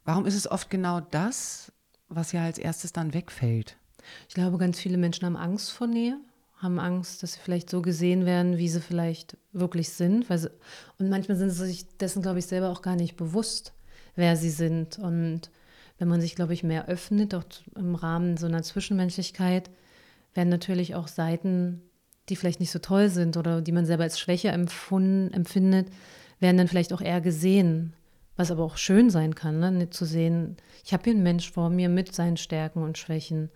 Warum 0.05 0.27
ist 0.27 0.35
es 0.35 0.51
oft 0.51 0.68
genau 0.68 1.01
das, 1.01 1.72
was 2.09 2.33
ja 2.33 2.44
als 2.44 2.59
erstes 2.59 2.92
dann 2.92 3.14
wegfällt? 3.14 3.79
Ich 4.29 4.35
glaube, 4.35 4.59
ganz 4.59 4.79
viele 4.79 4.99
Menschen 4.99 5.27
haben 5.27 5.37
Angst 5.37 5.71
vor 5.73 5.87
Nähe, 5.87 6.19
haben 6.57 6.79
Angst, 6.79 7.23
dass 7.23 7.35
sie 7.35 7.40
vielleicht 7.40 7.71
so 7.71 7.83
gesehen 7.83 8.27
werden, 8.27 8.59
wie 8.59 8.69
sie 8.69 8.81
vielleicht 8.81 9.37
wirklich 9.53 9.90
sind. 9.90 10.27
Sie, 10.29 10.51
und 10.99 11.09
manchmal 11.11 11.37
sind 11.37 11.51
sie 11.51 11.66
sich 11.66 11.87
dessen, 11.99 12.23
glaube 12.23 12.38
ich, 12.38 12.47
selber 12.47 12.71
auch 12.71 12.83
gar 12.83 12.97
nicht 12.97 13.16
bewusst 13.16 13.73
wer 14.16 14.37
sie 14.37 14.51
sind. 14.51 14.99
Und 14.99 15.51
wenn 15.99 16.09
man 16.09 16.21
sich, 16.21 16.35
glaube 16.35 16.55
ich, 16.55 16.64
mehr 16.64 16.88
öffnet, 16.88 17.35
auch 17.35 17.45
im 17.77 17.95
Rahmen 17.95 18.37
so 18.37 18.47
einer 18.47 18.62
Zwischenmenschlichkeit, 18.62 19.71
werden 20.35 20.49
natürlich 20.49 20.95
auch 20.95 21.07
Seiten, 21.07 21.83
die 22.29 22.37
vielleicht 22.37 22.61
nicht 22.61 22.73
so 22.73 22.81
toll 22.81 23.09
sind 23.09 23.37
oder 23.37 23.62
die 23.62 23.73
man 23.73 23.87
selber 23.87 24.03
als 24.03 24.19
Schwäche 24.19 24.49
empfunden, 24.49 25.33
empfindet, 25.33 25.88
werden 26.40 26.59
dann 26.59 26.69
vielleicht 26.69 26.92
auch 26.92 27.01
eher 27.01 27.21
gesehen. 27.21 27.92
Was 28.37 28.51
aber 28.51 28.64
auch 28.64 28.77
schön 28.77 29.09
sein 29.09 29.35
kann, 29.35 29.61
ne? 29.61 29.88
zu 29.88 30.05
sehen, 30.05 30.57
ich 30.85 30.92
habe 30.92 31.05
hier 31.05 31.14
einen 31.14 31.23
Mensch 31.23 31.51
vor 31.51 31.71
mir 31.71 31.88
mit 31.88 32.14
seinen 32.14 32.37
Stärken 32.37 32.83
und 32.83 32.99
Schwächen. 32.99 33.51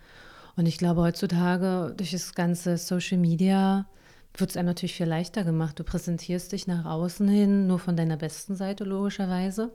Und 0.56 0.66
ich 0.66 0.78
glaube, 0.78 1.02
heutzutage 1.02 1.94
durch 1.96 2.10
das 2.10 2.34
ganze 2.34 2.76
Social 2.76 3.18
Media 3.18 3.86
wird 4.34 4.50
es 4.50 4.56
einem 4.56 4.66
natürlich 4.66 4.94
viel 4.94 5.06
leichter 5.06 5.44
gemacht. 5.44 5.78
Du 5.78 5.84
präsentierst 5.84 6.52
dich 6.52 6.66
nach 6.66 6.84
außen 6.84 7.28
hin 7.28 7.66
nur 7.66 7.78
von 7.78 7.96
deiner 7.96 8.16
besten 8.16 8.56
Seite, 8.56 8.84
logischerweise. 8.84 9.72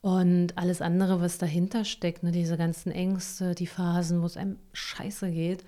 Und 0.00 0.58
alles 0.58 0.82
andere, 0.82 1.20
was 1.20 1.38
dahinter 1.38 1.84
steckt, 1.84 2.22
ne, 2.22 2.32
diese 2.32 2.56
ganzen 2.56 2.90
Ängste, 2.90 3.54
die 3.54 3.68
Phasen, 3.68 4.20
wo 4.20 4.26
es 4.26 4.36
einem 4.36 4.58
scheiße 4.72 5.30
geht, 5.30 5.64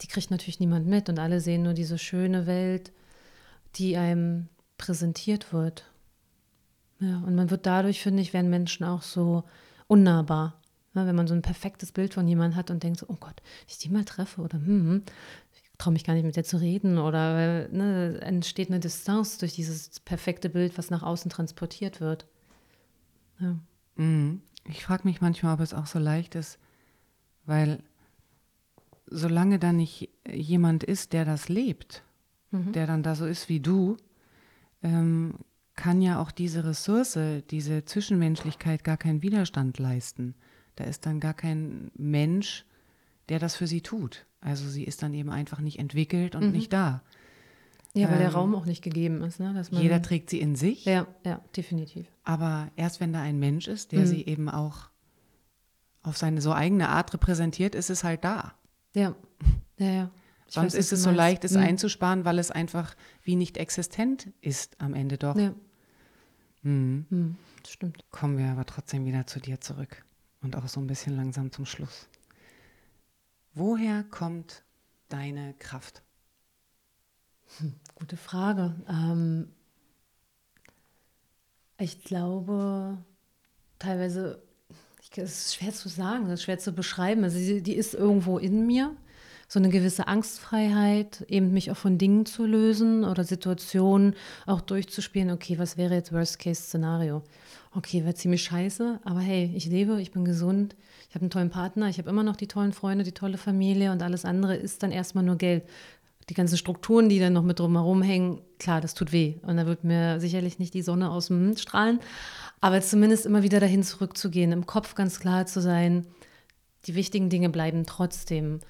die 0.00 0.06
kriegt 0.06 0.30
natürlich 0.30 0.60
niemand 0.60 0.86
mit. 0.86 1.08
Und 1.08 1.18
alle 1.18 1.40
sehen 1.40 1.62
nur 1.62 1.74
diese 1.74 1.98
schöne 1.98 2.46
Welt, 2.46 2.92
die 3.76 3.96
einem 3.96 4.48
präsentiert 4.78 5.52
wird. 5.52 5.84
Ja, 7.00 7.18
und 7.18 7.34
man 7.34 7.50
wird 7.50 7.66
dadurch, 7.66 8.00
finde 8.00 8.22
ich, 8.22 8.32
werden 8.32 8.50
Menschen 8.50 8.84
auch 8.84 9.02
so 9.02 9.44
unnahbar. 9.86 10.60
Ne, 10.94 11.06
wenn 11.06 11.16
man 11.16 11.26
so 11.26 11.34
ein 11.34 11.42
perfektes 11.42 11.92
Bild 11.92 12.14
von 12.14 12.26
jemandem 12.26 12.56
hat 12.56 12.70
und 12.70 12.82
denkt 12.82 12.98
so, 12.98 13.06
oh 13.08 13.16
Gott, 13.20 13.42
wenn 13.42 13.68
ich 13.68 13.78
die 13.78 13.90
mal 13.90 14.04
treffe 14.04 14.40
oder 14.40 14.58
hm, 14.58 14.66
hm 14.66 15.02
ich 15.52 15.62
traue 15.76 15.92
mich 15.92 16.04
gar 16.04 16.14
nicht 16.14 16.24
mit 16.24 16.34
der 16.34 16.44
zu 16.44 16.56
reden 16.56 16.98
oder 16.98 17.68
ne, 17.68 18.20
entsteht 18.20 18.68
eine 18.68 18.80
Distanz 18.80 19.38
durch 19.38 19.54
dieses 19.54 20.00
perfekte 20.00 20.48
Bild, 20.48 20.76
was 20.76 20.90
nach 20.90 21.02
außen 21.02 21.30
transportiert 21.30 22.00
wird. 22.00 22.26
Ja. 23.38 23.56
Mhm. 23.96 24.42
Ich 24.64 24.84
frage 24.84 25.04
mich 25.04 25.20
manchmal, 25.20 25.54
ob 25.54 25.60
es 25.60 25.74
auch 25.74 25.86
so 25.86 25.98
leicht 25.98 26.34
ist, 26.34 26.58
weil 27.46 27.82
solange 29.06 29.58
da 29.58 29.72
nicht 29.72 30.10
jemand 30.28 30.84
ist, 30.84 31.12
der 31.12 31.24
das 31.24 31.48
lebt, 31.48 32.02
mhm. 32.50 32.72
der 32.72 32.86
dann 32.86 33.02
da 33.02 33.14
so 33.14 33.26
ist 33.26 33.48
wie 33.48 33.60
du, 33.60 33.96
ähm, 34.82 35.34
kann 35.74 36.02
ja 36.02 36.20
auch 36.20 36.32
diese 36.32 36.64
Ressource, 36.64 37.18
diese 37.50 37.84
Zwischenmenschlichkeit 37.84 38.82
gar 38.82 38.96
keinen 38.96 39.22
Widerstand 39.22 39.78
leisten. 39.78 40.34
Da 40.78 40.84
ist 40.84 41.06
dann 41.06 41.18
gar 41.18 41.34
kein 41.34 41.90
Mensch, 41.96 42.64
der 43.28 43.40
das 43.40 43.56
für 43.56 43.66
sie 43.66 43.80
tut. 43.80 44.26
Also 44.40 44.68
sie 44.68 44.84
ist 44.84 45.02
dann 45.02 45.12
eben 45.12 45.28
einfach 45.28 45.58
nicht 45.58 45.80
entwickelt 45.80 46.36
und 46.36 46.46
mhm. 46.46 46.52
nicht 46.52 46.72
da. 46.72 47.02
Ja, 47.94 48.06
weil 48.06 48.14
ähm, 48.14 48.20
der 48.20 48.32
Raum 48.32 48.54
auch 48.54 48.64
nicht 48.64 48.82
gegeben 48.82 49.22
ist. 49.22 49.40
Ne? 49.40 49.52
Man, 49.52 49.82
jeder 49.82 50.00
trägt 50.00 50.30
sie 50.30 50.40
in 50.40 50.54
sich. 50.54 50.84
Ja, 50.84 51.08
ja, 51.24 51.40
definitiv. 51.56 52.06
Aber 52.22 52.68
erst 52.76 53.00
wenn 53.00 53.12
da 53.12 53.20
ein 53.20 53.40
Mensch 53.40 53.66
ist, 53.66 53.90
der 53.90 54.00
mhm. 54.00 54.06
sie 54.06 54.24
eben 54.24 54.48
auch 54.48 54.88
auf 56.04 56.16
seine 56.16 56.40
so 56.40 56.52
eigene 56.52 56.90
Art 56.90 57.12
repräsentiert, 57.12 57.74
ist 57.74 57.90
es 57.90 58.04
halt 58.04 58.22
da. 58.22 58.54
Ja, 58.94 59.16
ja, 59.78 59.90
ja. 59.90 60.10
Ich 60.46 60.54
Sonst 60.54 60.74
weiß, 60.74 60.78
ist 60.78 60.92
es 60.92 61.02
so 61.02 61.10
leicht, 61.10 61.44
es 61.44 61.54
mhm. 61.54 61.62
einzusparen, 61.62 62.24
weil 62.24 62.38
es 62.38 62.52
einfach 62.52 62.94
wie 63.24 63.34
nicht 63.34 63.56
existent 63.56 64.30
ist 64.42 64.80
am 64.80 64.94
Ende 64.94 65.18
doch. 65.18 65.34
Ja. 65.34 65.54
Mhm. 66.62 67.06
Hm, 67.10 67.36
das 67.64 67.72
stimmt. 67.72 68.04
Kommen 68.12 68.38
wir 68.38 68.46
aber 68.46 68.64
trotzdem 68.64 69.06
wieder 69.06 69.26
zu 69.26 69.40
dir 69.40 69.60
zurück 69.60 70.04
und 70.42 70.56
auch 70.56 70.68
so 70.68 70.80
ein 70.80 70.86
bisschen 70.86 71.16
langsam 71.16 71.50
zum 71.52 71.66
Schluss. 71.66 72.08
Woher 73.54 74.04
kommt 74.04 74.62
deine 75.08 75.54
Kraft? 75.58 76.02
Hm, 77.58 77.74
gute 77.94 78.16
Frage. 78.16 78.74
Ähm, 78.88 79.48
ich 81.78 82.02
glaube, 82.04 82.98
teilweise, 83.78 84.42
es 85.16 85.46
ist 85.46 85.54
schwer 85.54 85.72
zu 85.72 85.88
sagen, 85.88 86.26
es 86.26 86.34
ist 86.34 86.42
schwer 86.42 86.58
zu 86.58 86.72
beschreiben. 86.72 87.24
Also 87.24 87.38
die, 87.38 87.62
die 87.62 87.74
ist 87.74 87.94
irgendwo 87.94 88.38
in 88.38 88.66
mir 88.66 88.94
so 89.48 89.58
eine 89.58 89.70
gewisse 89.70 90.06
Angstfreiheit, 90.06 91.24
eben 91.28 91.52
mich 91.52 91.70
auch 91.70 91.76
von 91.76 91.96
Dingen 91.96 92.26
zu 92.26 92.44
lösen 92.44 93.04
oder 93.04 93.24
Situationen 93.24 94.14
auch 94.44 94.60
durchzuspielen. 94.60 95.30
Okay, 95.30 95.58
was 95.58 95.78
wäre 95.78 95.94
jetzt 95.94 96.12
Worst-Case-Szenario? 96.12 97.22
Okay, 97.74 98.04
wäre 98.04 98.14
ziemlich 98.14 98.42
scheiße, 98.44 99.00
aber 99.04 99.20
hey, 99.20 99.52
ich 99.54 99.66
lebe, 99.66 100.00
ich 100.00 100.10
bin 100.10 100.24
gesund, 100.24 100.74
ich 101.08 101.14
habe 101.14 101.22
einen 101.22 101.30
tollen 101.30 101.50
Partner, 101.50 101.88
ich 101.88 101.98
habe 101.98 102.08
immer 102.08 102.22
noch 102.22 102.36
die 102.36 102.48
tollen 102.48 102.72
Freunde, 102.72 103.04
die 103.04 103.12
tolle 103.12 103.38
Familie 103.38 103.92
und 103.92 104.02
alles 104.02 104.24
andere 104.24 104.56
ist 104.56 104.82
dann 104.82 104.90
erstmal 104.90 105.24
nur 105.24 105.36
Geld. 105.36 105.64
Die 106.28 106.34
ganzen 106.34 106.58
Strukturen, 106.58 107.08
die 107.08 107.18
dann 107.18 107.32
noch 107.32 107.42
mit 107.42 107.58
drumherum 107.58 108.02
hängen, 108.02 108.42
klar, 108.58 108.82
das 108.82 108.92
tut 108.92 109.12
weh. 109.12 109.36
Und 109.42 109.56
da 109.56 109.64
wird 109.64 109.84
mir 109.84 110.20
sicherlich 110.20 110.58
nicht 110.58 110.74
die 110.74 110.82
Sonne 110.82 111.10
aus 111.10 111.28
dem 111.28 111.42
Mund 111.42 111.58
strahlen. 111.58 112.00
Aber 112.60 112.82
zumindest 112.82 113.24
immer 113.24 113.42
wieder 113.42 113.60
dahin 113.60 113.82
zurückzugehen, 113.82 114.52
im 114.52 114.66
Kopf 114.66 114.94
ganz 114.94 115.20
klar 115.20 115.46
zu 115.46 115.62
sein, 115.62 116.06
die 116.84 116.94
wichtigen 116.94 117.30
Dinge 117.30 117.48
bleiben 117.48 117.86
trotzdem. 117.86 118.60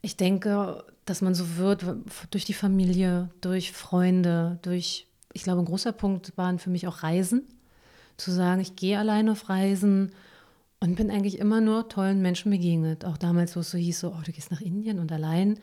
Ich 0.00 0.16
denke, 0.16 0.84
dass 1.04 1.20
man 1.20 1.34
so 1.34 1.56
wird 1.56 1.84
durch 2.30 2.46
die 2.46 2.54
Familie, 2.54 3.28
durch 3.42 3.72
Freunde, 3.72 4.58
durch, 4.62 5.06
ich 5.32 5.42
glaube, 5.42 5.60
ein 5.60 5.66
großer 5.66 5.92
Punkt 5.92 6.32
waren 6.36 6.58
für 6.58 6.70
mich 6.70 6.86
auch 6.86 7.02
Reisen. 7.02 7.42
Zu 8.16 8.30
sagen, 8.30 8.60
ich 8.60 8.76
gehe 8.76 8.98
alleine 8.98 9.32
auf 9.32 9.48
Reisen 9.48 10.12
und 10.80 10.96
bin 10.96 11.10
eigentlich 11.10 11.38
immer 11.38 11.60
nur 11.60 11.88
tollen 11.88 12.22
Menschen 12.22 12.50
begegnet. 12.50 13.04
Auch 13.04 13.18
damals, 13.18 13.56
wo 13.56 13.60
es 13.60 13.70
so 13.70 13.78
hieß, 13.78 14.00
so, 14.00 14.08
oh, 14.08 14.22
du 14.24 14.32
gehst 14.32 14.50
nach 14.50 14.60
Indien 14.60 14.98
und 14.98 15.12
allein. 15.12 15.58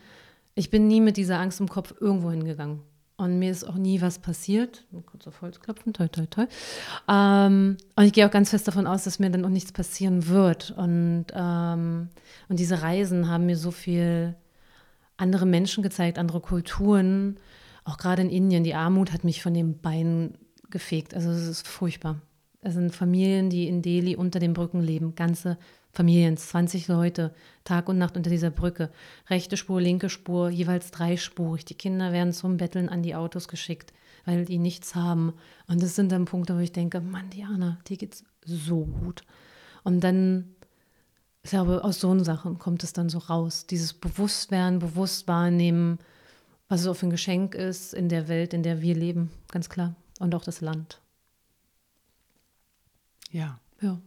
Ich 0.54 0.70
bin 0.70 0.86
nie 0.88 1.00
mit 1.00 1.16
dieser 1.16 1.38
Angst 1.40 1.60
im 1.60 1.68
Kopf 1.68 1.94
irgendwo 2.00 2.30
hingegangen. 2.30 2.80
Und 3.16 3.40
mir 3.40 3.50
ist 3.50 3.64
auch 3.64 3.74
nie 3.74 4.00
was 4.00 4.20
passiert. 4.20 4.84
Kurz 5.06 5.26
auf 5.26 5.42
Holz 5.42 5.58
klopfen, 5.58 5.92
toll, 5.92 6.08
toll, 6.08 6.28
toll. 6.28 6.46
Ähm, 7.08 7.76
und 7.96 8.04
ich 8.04 8.12
gehe 8.12 8.24
auch 8.24 8.30
ganz 8.30 8.50
fest 8.50 8.68
davon 8.68 8.86
aus, 8.86 9.02
dass 9.02 9.18
mir 9.18 9.28
dann 9.28 9.44
auch 9.44 9.50
nichts 9.50 9.72
passieren 9.72 10.28
wird. 10.28 10.70
Und, 10.70 11.26
ähm, 11.34 12.10
und 12.48 12.60
diese 12.60 12.80
Reisen 12.80 13.28
haben 13.28 13.46
mir 13.46 13.56
so 13.56 13.72
viel 13.72 14.36
andere 15.16 15.46
Menschen 15.46 15.82
gezeigt, 15.82 16.16
andere 16.16 16.40
Kulturen. 16.40 17.38
Auch 17.82 17.98
gerade 17.98 18.22
in 18.22 18.30
Indien, 18.30 18.62
die 18.62 18.74
Armut 18.74 19.12
hat 19.12 19.24
mich 19.24 19.42
von 19.42 19.52
den 19.52 19.80
Beinen 19.80 20.38
gefegt. 20.70 21.12
Also 21.12 21.30
es 21.30 21.48
ist 21.48 21.66
furchtbar. 21.66 22.20
Es 22.60 22.74
sind 22.74 22.94
Familien, 22.94 23.50
die 23.50 23.68
in 23.68 23.82
Delhi 23.82 24.16
unter 24.16 24.40
den 24.40 24.52
Brücken 24.52 24.80
leben, 24.80 25.14
ganze 25.14 25.58
Familien, 25.92 26.36
20 26.36 26.88
Leute, 26.88 27.32
Tag 27.64 27.88
und 27.88 27.98
Nacht 27.98 28.16
unter 28.16 28.30
dieser 28.30 28.50
Brücke. 28.50 28.90
Rechte 29.30 29.56
Spur, 29.56 29.80
linke 29.80 30.10
Spur, 30.10 30.50
jeweils 30.50 30.90
dreispurig. 30.90 31.64
Die 31.64 31.74
Kinder 31.74 32.12
werden 32.12 32.32
zum 32.32 32.56
Betteln 32.56 32.88
an 32.88 33.02
die 33.02 33.14
Autos 33.14 33.46
geschickt, 33.46 33.92
weil 34.24 34.44
die 34.44 34.58
nichts 34.58 34.94
haben. 34.94 35.34
Und 35.68 35.82
das 35.82 35.94
sind 35.94 36.10
dann 36.10 36.24
Punkte, 36.24 36.56
wo 36.56 36.60
ich 36.60 36.72
denke, 36.72 37.00
Mann, 37.00 37.30
Diana, 37.30 37.78
dir 37.88 37.96
geht's 37.96 38.24
so 38.44 38.84
gut. 38.84 39.22
Und 39.84 40.00
dann, 40.00 40.54
ich 41.44 41.50
glaube, 41.50 41.84
aus 41.84 42.00
so 42.00 42.18
Sachen 42.24 42.58
kommt 42.58 42.82
es 42.82 42.92
dann 42.92 43.08
so 43.08 43.18
raus. 43.18 43.66
Dieses 43.66 43.92
Bewusstwerden, 43.94 44.80
bewusst 44.80 45.28
wahrnehmen, 45.28 45.98
was 46.68 46.80
es 46.80 46.86
auch 46.88 46.94
für 46.94 47.06
ein 47.06 47.10
Geschenk 47.10 47.54
ist 47.54 47.94
in 47.94 48.08
der 48.08 48.28
Welt, 48.28 48.52
in 48.52 48.64
der 48.64 48.82
wir 48.82 48.94
leben, 48.94 49.30
ganz 49.50 49.68
klar. 49.68 49.94
Und 50.18 50.34
auch 50.34 50.44
das 50.44 50.60
Land. 50.60 51.00
Ja. 53.30 53.60
Ja. 53.80 54.00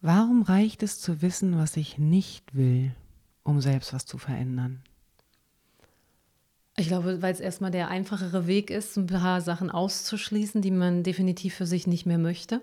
Warum 0.00 0.42
reicht 0.42 0.82
es 0.82 1.00
zu 1.00 1.22
wissen, 1.22 1.56
was 1.56 1.76
ich 1.76 1.98
nicht 1.98 2.54
will, 2.54 2.94
um 3.42 3.60
selbst 3.60 3.92
was 3.92 4.06
zu 4.06 4.18
verändern? 4.18 4.82
Ich 6.76 6.88
glaube, 6.88 7.22
weil 7.22 7.32
es 7.32 7.40
erstmal 7.40 7.70
der 7.70 7.88
einfachere 7.88 8.46
Weg 8.46 8.70
ist, 8.70 8.96
ein 8.96 9.06
paar 9.06 9.40
Sachen 9.40 9.70
auszuschließen, 9.70 10.60
die 10.60 10.70
man 10.70 11.02
definitiv 11.02 11.54
für 11.54 11.66
sich 11.66 11.86
nicht 11.86 12.04
mehr 12.04 12.18
möchte. 12.18 12.60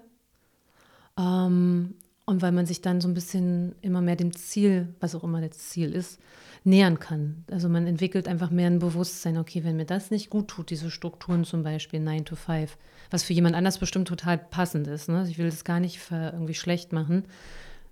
Ähm, 1.17 1.95
und 2.25 2.41
weil 2.41 2.53
man 2.53 2.65
sich 2.65 2.81
dann 2.81 3.01
so 3.01 3.07
ein 3.07 3.13
bisschen 3.13 3.75
immer 3.81 4.01
mehr 4.01 4.15
dem 4.15 4.33
Ziel, 4.35 4.93
was 4.99 5.13
auch 5.13 5.23
immer 5.23 5.41
das 5.41 5.57
Ziel 5.57 5.91
ist, 5.91 6.19
nähern 6.63 6.99
kann. 6.99 7.43
Also 7.51 7.67
man 7.67 7.85
entwickelt 7.85 8.29
einfach 8.29 8.49
mehr 8.49 8.67
ein 8.67 8.79
Bewusstsein, 8.79 9.37
okay, 9.37 9.65
wenn 9.65 9.75
mir 9.75 9.85
das 9.85 10.11
nicht 10.11 10.29
gut 10.29 10.47
tut, 10.47 10.69
diese 10.69 10.89
Strukturen 10.89 11.43
zum 11.43 11.63
Beispiel 11.63 11.99
9 11.99 12.23
to 12.23 12.35
5, 12.35 12.77
was 13.11 13.23
für 13.23 13.33
jemand 13.33 13.55
anders 13.55 13.77
bestimmt 13.77 14.07
total 14.07 14.37
passend 14.37 14.87
ist. 14.87 15.09
Ne? 15.09 15.27
Ich 15.29 15.37
will 15.37 15.49
das 15.49 15.65
gar 15.65 15.81
nicht 15.81 15.99
irgendwie 16.09 16.53
schlecht 16.53 16.93
machen. 16.93 17.25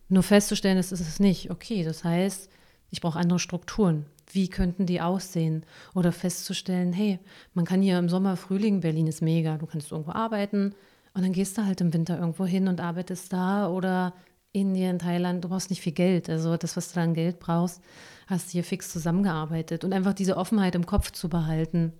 Nur 0.08 0.24
festzustellen, 0.24 0.78
das 0.78 0.94
ist 0.94 1.02
es 1.02 1.20
nicht. 1.20 1.52
Okay, 1.52 1.84
das 1.84 2.06
heißt, 2.06 2.50
ich 2.89 3.02
brauche 3.02 3.20
andere 3.20 3.39
Strukturen. 3.39 4.06
Wie 4.32 4.48
könnten 4.48 4.86
die 4.86 5.02
aussehen? 5.02 5.65
Oder 5.94 6.13
festzustellen, 6.13 6.94
hey, 6.94 7.20
man 7.54 7.65
kann 7.65 7.82
hier 7.82 8.00
im 8.00 8.08
Sommer, 8.08 8.38
Frühling, 8.38 8.80
Berlin 8.80 9.08
ist 9.08 9.22
mega, 9.22 9.58
du 9.58 9.65
kannst 9.65 9.91
irgendwo 9.91 10.12
arbeiten 10.12 10.74
und 11.13 11.24
dann 11.24 11.34
gehst 11.34 11.58
du 11.58 11.65
halt 11.65 11.82
im 11.82 11.93
Winter 11.93 12.17
irgendwo 12.17 12.45
hin 12.45 12.67
und 12.67 12.80
arbeitest 12.80 13.34
da 13.34 13.67
oder 13.67 14.13
Indien, 14.54 15.00
Thailand, 15.00 15.43
du 15.43 15.50
brauchst 15.50 15.69
nicht 15.69 15.82
viel 15.82 15.93
Geld. 15.93 16.30
Also 16.30 16.58
das, 16.58 16.76
was 16.76 16.89
du 16.89 16.95
da 16.95 17.04
an 17.04 17.13
Geld 17.13 17.39
brauchst, 17.39 17.82
hast 18.28 18.47
du 18.47 18.52
hier 18.54 18.63
fix 18.63 18.91
zusammengearbeitet. 18.91 19.84
Und 19.84 19.93
einfach 19.93 20.13
diese 20.13 20.38
Offenheit 20.38 20.76
im 20.76 20.86
Kopf 20.86 21.12
zu 21.12 21.30
behalten. 21.30 21.93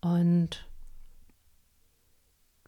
Und 0.00 0.66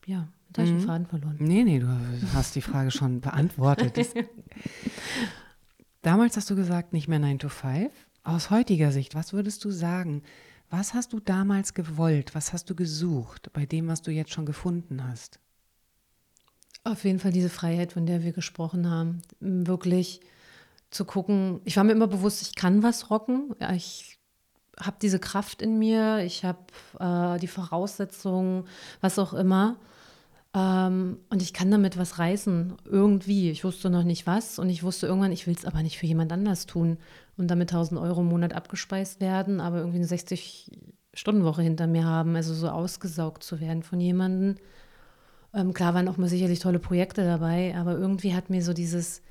ja, 0.07 0.29
da 0.51 0.63
habe 0.63 0.71
ich 0.71 0.77
den 0.77 0.83
mhm. 0.83 0.87
Faden 0.87 1.07
verloren. 1.07 1.37
Nee, 1.39 1.65
nee, 1.65 1.79
du 1.79 1.89
hast 2.35 2.55
die 2.55 2.61
Frage 2.63 2.91
schon 2.91 3.21
beantwortet. 3.21 4.15
Damals 6.03 6.37
hast 6.37 6.51
du 6.51 6.57
gesagt, 6.57 6.93
nicht 6.93 7.09
mehr 7.09 7.19
9 7.19 7.39
to 7.39 7.49
5. 7.49 7.93
Aus 8.25 8.51
heutiger 8.51 8.91
Sicht, 8.91 9.15
was 9.15 9.33
würdest 9.33 9.65
du 9.65 9.71
sagen? 9.71 10.23
Was 10.71 10.95
hast 10.95 11.13
du 11.13 11.21
damals 11.21 11.75
gewollt? 11.75 12.35
Was 12.35 12.53
hast 12.53 12.69
du 12.69 12.75
gesucht 12.75 13.51
bei 13.53 13.65
dem, 13.65 13.87
was 13.87 14.03
du 14.03 14.11
jetzt 14.11 14.33
schon 14.33 14.47
gefunden 14.47 15.07
hast? 15.07 15.41
Auf 16.85 17.05
jeden 17.05 17.19
Fall 17.19 17.33
diese 17.33 17.49
Freiheit, 17.49 17.93
von 17.93 18.05
der 18.05 18.23
wir 18.23 18.33
gesprochen 18.33 18.91
haben. 18.91 19.23
Wirklich 19.41 20.21
zu 20.91 21.07
gucken. 21.07 21.61
Ich 21.65 21.77
war 21.77 21.85
mir 21.85 21.93
immer 21.93 22.07
bewusst, 22.07 22.43
ich 22.43 22.55
kann 22.55 22.83
was 22.83 23.11
rocken. 23.11 23.55
Ich 23.75 24.19
habe 24.79 24.97
diese 25.01 25.19
Kraft 25.19 25.63
in 25.63 25.79
mir. 25.79 26.19
Ich 26.19 26.45
habe 26.45 26.59
äh, 26.99 27.39
die 27.41 27.49
Voraussetzungen, 27.49 28.65
was 29.01 29.19
auch 29.19 29.33
immer. 29.33 29.77
Ähm, 30.55 31.19
und 31.31 31.41
ich 31.41 31.55
kann 31.55 31.71
damit 31.71 31.97
was 31.97 32.19
reißen. 32.19 32.75
Irgendwie. 32.85 33.51
Ich 33.51 33.65
wusste 33.65 33.89
noch 33.89 34.05
nicht 34.05 34.27
was. 34.27 34.59
Und 34.59 34.69
ich 34.69 34.83
wusste 34.83 35.07
irgendwann, 35.07 35.33
ich 35.33 35.47
will 35.47 35.55
es 35.55 35.65
aber 35.65 35.83
nicht 35.83 35.99
für 35.99 36.07
jemand 36.07 36.33
anders 36.33 36.67
tun 36.67 36.99
und 37.39 37.49
damit 37.49 37.73
1000 37.73 37.99
Euro 37.99 38.21
im 38.21 38.29
Monat 38.29 38.53
abgespeist 38.53 39.21
werden, 39.21 39.61
aber 39.61 39.79
irgendwie 39.79 39.99
eine 39.99 40.07
60-Stunden-Woche 40.07 41.63
hinter 41.63 41.87
mir 41.87 42.05
haben. 42.05 42.37
Also 42.37 42.53
so 42.53 42.69
ausgesaugt 42.69 43.43
zu 43.43 43.61
werden 43.61 43.83
von 43.83 44.01
jemandem 44.01 44.57
ähm, 45.55 45.73
klar 45.73 45.95
waren 45.95 46.09
auch 46.09 46.17
mal 46.17 46.29
sicherlich 46.29 46.59
tolle 46.59 46.79
Projekte 46.79 47.25
dabei, 47.25 47.75
aber 47.77 47.93
irgendwie 47.93 48.35
hat 48.35 48.51
mir 48.51 48.63
so 48.63 48.73
dieses 48.73 49.23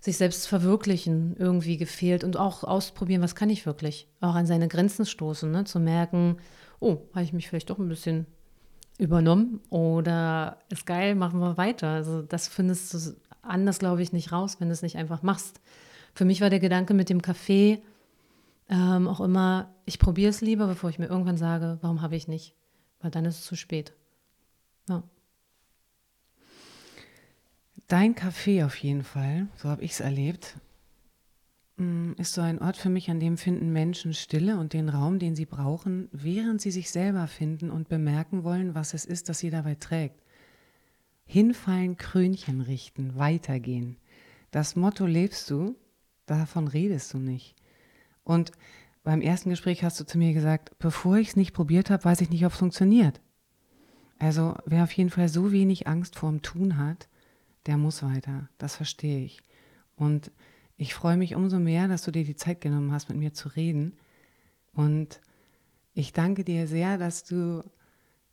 sich 0.00 0.16
selbst 0.16 0.46
verwirklichen 0.46 1.36
irgendwie 1.38 1.76
gefehlt 1.76 2.22
und 2.22 2.36
auch 2.36 2.64
ausprobieren, 2.64 3.22
was 3.22 3.34
kann 3.34 3.50
ich 3.50 3.66
wirklich. 3.66 4.08
Auch 4.20 4.34
an 4.34 4.46
seine 4.46 4.68
Grenzen 4.68 5.06
stoßen, 5.06 5.50
ne? 5.50 5.64
zu 5.64 5.80
merken, 5.80 6.36
oh, 6.80 6.98
habe 7.12 7.24
ich 7.24 7.32
mich 7.32 7.48
vielleicht 7.48 7.70
doch 7.70 7.78
ein 7.78 7.88
bisschen 7.88 8.26
übernommen 8.98 9.60
oder 9.70 10.58
ist 10.68 10.86
geil, 10.86 11.14
machen 11.14 11.40
wir 11.40 11.56
weiter. 11.56 11.88
Also 11.88 12.22
das 12.22 12.48
findest 12.48 12.94
du 12.94 13.16
anders, 13.42 13.78
glaube 13.78 14.02
ich, 14.02 14.12
nicht 14.12 14.32
raus, 14.32 14.56
wenn 14.58 14.68
du 14.68 14.72
es 14.72 14.82
nicht 14.82 14.96
einfach 14.96 15.22
machst. 15.22 15.60
Für 16.14 16.24
mich 16.24 16.40
war 16.40 16.50
der 16.50 16.60
Gedanke 16.60 16.94
mit 16.94 17.08
dem 17.08 17.22
Kaffee 17.22 17.82
ähm, 18.68 19.06
auch 19.06 19.20
immer, 19.20 19.74
ich 19.84 19.98
probiere 19.98 20.30
es 20.30 20.40
lieber, 20.40 20.66
bevor 20.66 20.90
ich 20.90 20.98
mir 20.98 21.06
irgendwann 21.06 21.36
sage, 21.36 21.78
warum 21.82 22.02
habe 22.02 22.16
ich 22.16 22.26
nicht? 22.26 22.54
Weil 23.00 23.10
dann 23.10 23.24
ist 23.24 23.38
es 23.38 23.44
zu 23.44 23.54
spät. 23.54 23.92
Ja. 24.88 25.02
Dein 27.88 28.16
Café 28.16 28.66
auf 28.66 28.76
jeden 28.76 29.04
Fall, 29.04 29.46
so 29.54 29.68
habe 29.68 29.82
ich 29.82 29.92
es 29.92 30.00
erlebt, 30.00 30.56
mm, 31.76 32.12
ist 32.18 32.34
so 32.34 32.40
ein 32.40 32.60
Ort 32.60 32.76
für 32.76 32.88
mich, 32.88 33.10
an 33.10 33.20
dem 33.20 33.38
finden 33.38 33.72
Menschen 33.72 34.12
Stille 34.12 34.58
und 34.58 34.72
den 34.72 34.88
Raum, 34.88 35.20
den 35.20 35.36
sie 35.36 35.46
brauchen, 35.46 36.08
während 36.10 36.60
sie 36.60 36.72
sich 36.72 36.90
selber 36.90 37.28
finden 37.28 37.70
und 37.70 37.88
bemerken 37.88 38.42
wollen, 38.42 38.74
was 38.74 38.92
es 38.92 39.04
ist, 39.04 39.28
das 39.28 39.38
sie 39.38 39.50
dabei 39.50 39.76
trägt. 39.76 40.20
Hinfallen, 41.26 41.96
Krönchen 41.96 42.60
richten, 42.60 43.16
weitergehen. 43.16 43.98
Das 44.50 44.74
Motto 44.74 45.06
lebst 45.06 45.48
du, 45.50 45.76
davon 46.26 46.66
redest 46.66 47.14
du 47.14 47.18
nicht. 47.18 47.54
Und 48.24 48.50
beim 49.04 49.20
ersten 49.20 49.50
Gespräch 49.50 49.84
hast 49.84 50.00
du 50.00 50.04
zu 50.04 50.18
mir 50.18 50.32
gesagt, 50.32 50.76
bevor 50.80 51.18
ich 51.18 51.28
es 51.28 51.36
nicht 51.36 51.52
probiert 51.52 51.90
habe, 51.90 52.04
weiß 52.04 52.20
ich 52.20 52.30
nicht, 52.30 52.44
ob 52.44 52.52
es 52.52 52.58
funktioniert. 52.58 53.20
Also 54.18 54.56
wer 54.64 54.82
auf 54.82 54.92
jeden 54.92 55.10
Fall 55.10 55.28
so 55.28 55.52
wenig 55.52 55.86
Angst 55.86 56.16
vorm 56.16 56.42
Tun 56.42 56.78
hat, 56.78 57.08
der 57.66 57.76
muss 57.76 58.02
weiter. 58.02 58.48
Das 58.58 58.76
verstehe 58.76 59.24
ich. 59.24 59.42
Und 59.96 60.30
ich 60.76 60.94
freue 60.94 61.16
mich 61.16 61.34
umso 61.34 61.58
mehr, 61.58 61.88
dass 61.88 62.02
du 62.02 62.10
dir 62.10 62.24
die 62.24 62.36
Zeit 62.36 62.60
genommen 62.60 62.92
hast, 62.92 63.08
mit 63.08 63.18
mir 63.18 63.32
zu 63.32 63.48
reden. 63.48 63.96
Und 64.72 65.20
ich 65.94 66.12
danke 66.12 66.44
dir 66.44 66.66
sehr, 66.66 66.98
dass 66.98 67.24
du 67.24 67.62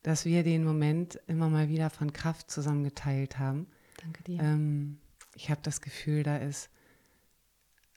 dass 0.04 0.26
wir 0.26 0.44
den 0.44 0.64
Moment 0.64 1.20
immer 1.28 1.50
mal 1.50 1.70
wieder 1.70 1.90
von 1.90 2.14
Kraft 2.14 2.52
zusammen 2.52 2.84
geteilt 2.84 3.40
haben. 3.40 3.68
Danke 4.02 4.22
dir. 4.24 4.40
Ähm, 4.42 5.00
ich 5.34 5.50
habe 5.50 5.62
das 5.64 5.82
Gefühl, 5.82 6.24
da 6.24 6.38
ist 6.38 6.70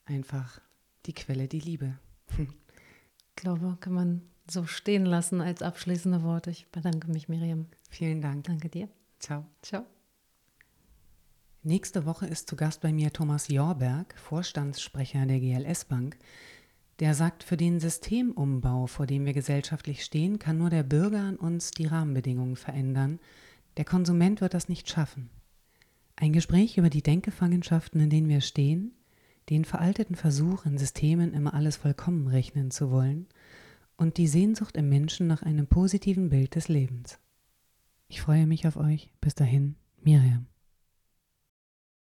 einfach 0.06 0.60
die 1.04 1.12
Quelle, 1.12 1.48
die 1.48 1.60
Liebe. 1.60 1.98
Ich 2.38 3.42
glaube, 3.42 3.76
kann 3.80 3.92
man 3.92 4.22
so 4.48 4.64
stehen 4.64 5.04
lassen 5.04 5.42
als 5.42 5.60
abschließende 5.60 6.22
Worte. 6.22 6.50
Ich 6.50 6.68
bedanke 6.68 7.10
mich, 7.10 7.28
Miriam. 7.28 7.66
Vielen 7.90 8.22
Dank. 8.22 8.44
Danke 8.44 8.70
dir. 8.70 8.88
Ciao. 9.18 9.44
Ciao. 9.60 9.84
Nächste 11.66 12.06
Woche 12.06 12.26
ist 12.28 12.48
zu 12.48 12.54
Gast 12.54 12.80
bei 12.80 12.92
mir 12.92 13.12
Thomas 13.12 13.48
Jorberg, 13.48 14.14
Vorstandssprecher 14.16 15.26
der 15.26 15.40
GLS 15.40 15.86
Bank. 15.86 16.16
Der 17.00 17.12
sagt, 17.12 17.42
für 17.42 17.56
den 17.56 17.80
Systemumbau, 17.80 18.86
vor 18.86 19.04
dem 19.08 19.24
wir 19.24 19.32
gesellschaftlich 19.32 20.04
stehen, 20.04 20.38
kann 20.38 20.58
nur 20.58 20.70
der 20.70 20.84
Bürger 20.84 21.18
an 21.18 21.34
uns 21.34 21.72
die 21.72 21.86
Rahmenbedingungen 21.86 22.54
verändern. 22.54 23.18
Der 23.78 23.84
Konsument 23.84 24.40
wird 24.40 24.54
das 24.54 24.68
nicht 24.68 24.88
schaffen. 24.88 25.28
Ein 26.14 26.32
Gespräch 26.32 26.78
über 26.78 26.88
die 26.88 27.02
Denkgefangenschaften, 27.02 28.00
in 28.00 28.10
denen 28.10 28.28
wir 28.28 28.42
stehen, 28.42 28.92
den 29.50 29.64
veralteten 29.64 30.14
Versuch, 30.14 30.66
in 30.66 30.78
Systemen 30.78 31.34
immer 31.34 31.52
alles 31.52 31.78
vollkommen 31.78 32.28
rechnen 32.28 32.70
zu 32.70 32.92
wollen 32.92 33.26
und 33.96 34.18
die 34.18 34.28
Sehnsucht 34.28 34.76
im 34.76 34.88
Menschen 34.88 35.26
nach 35.26 35.42
einem 35.42 35.66
positiven 35.66 36.28
Bild 36.28 36.54
des 36.54 36.68
Lebens. 36.68 37.18
Ich 38.06 38.20
freue 38.20 38.46
mich 38.46 38.68
auf 38.68 38.76
euch. 38.76 39.10
Bis 39.20 39.34
dahin, 39.34 39.74
Miriam. 40.00 40.46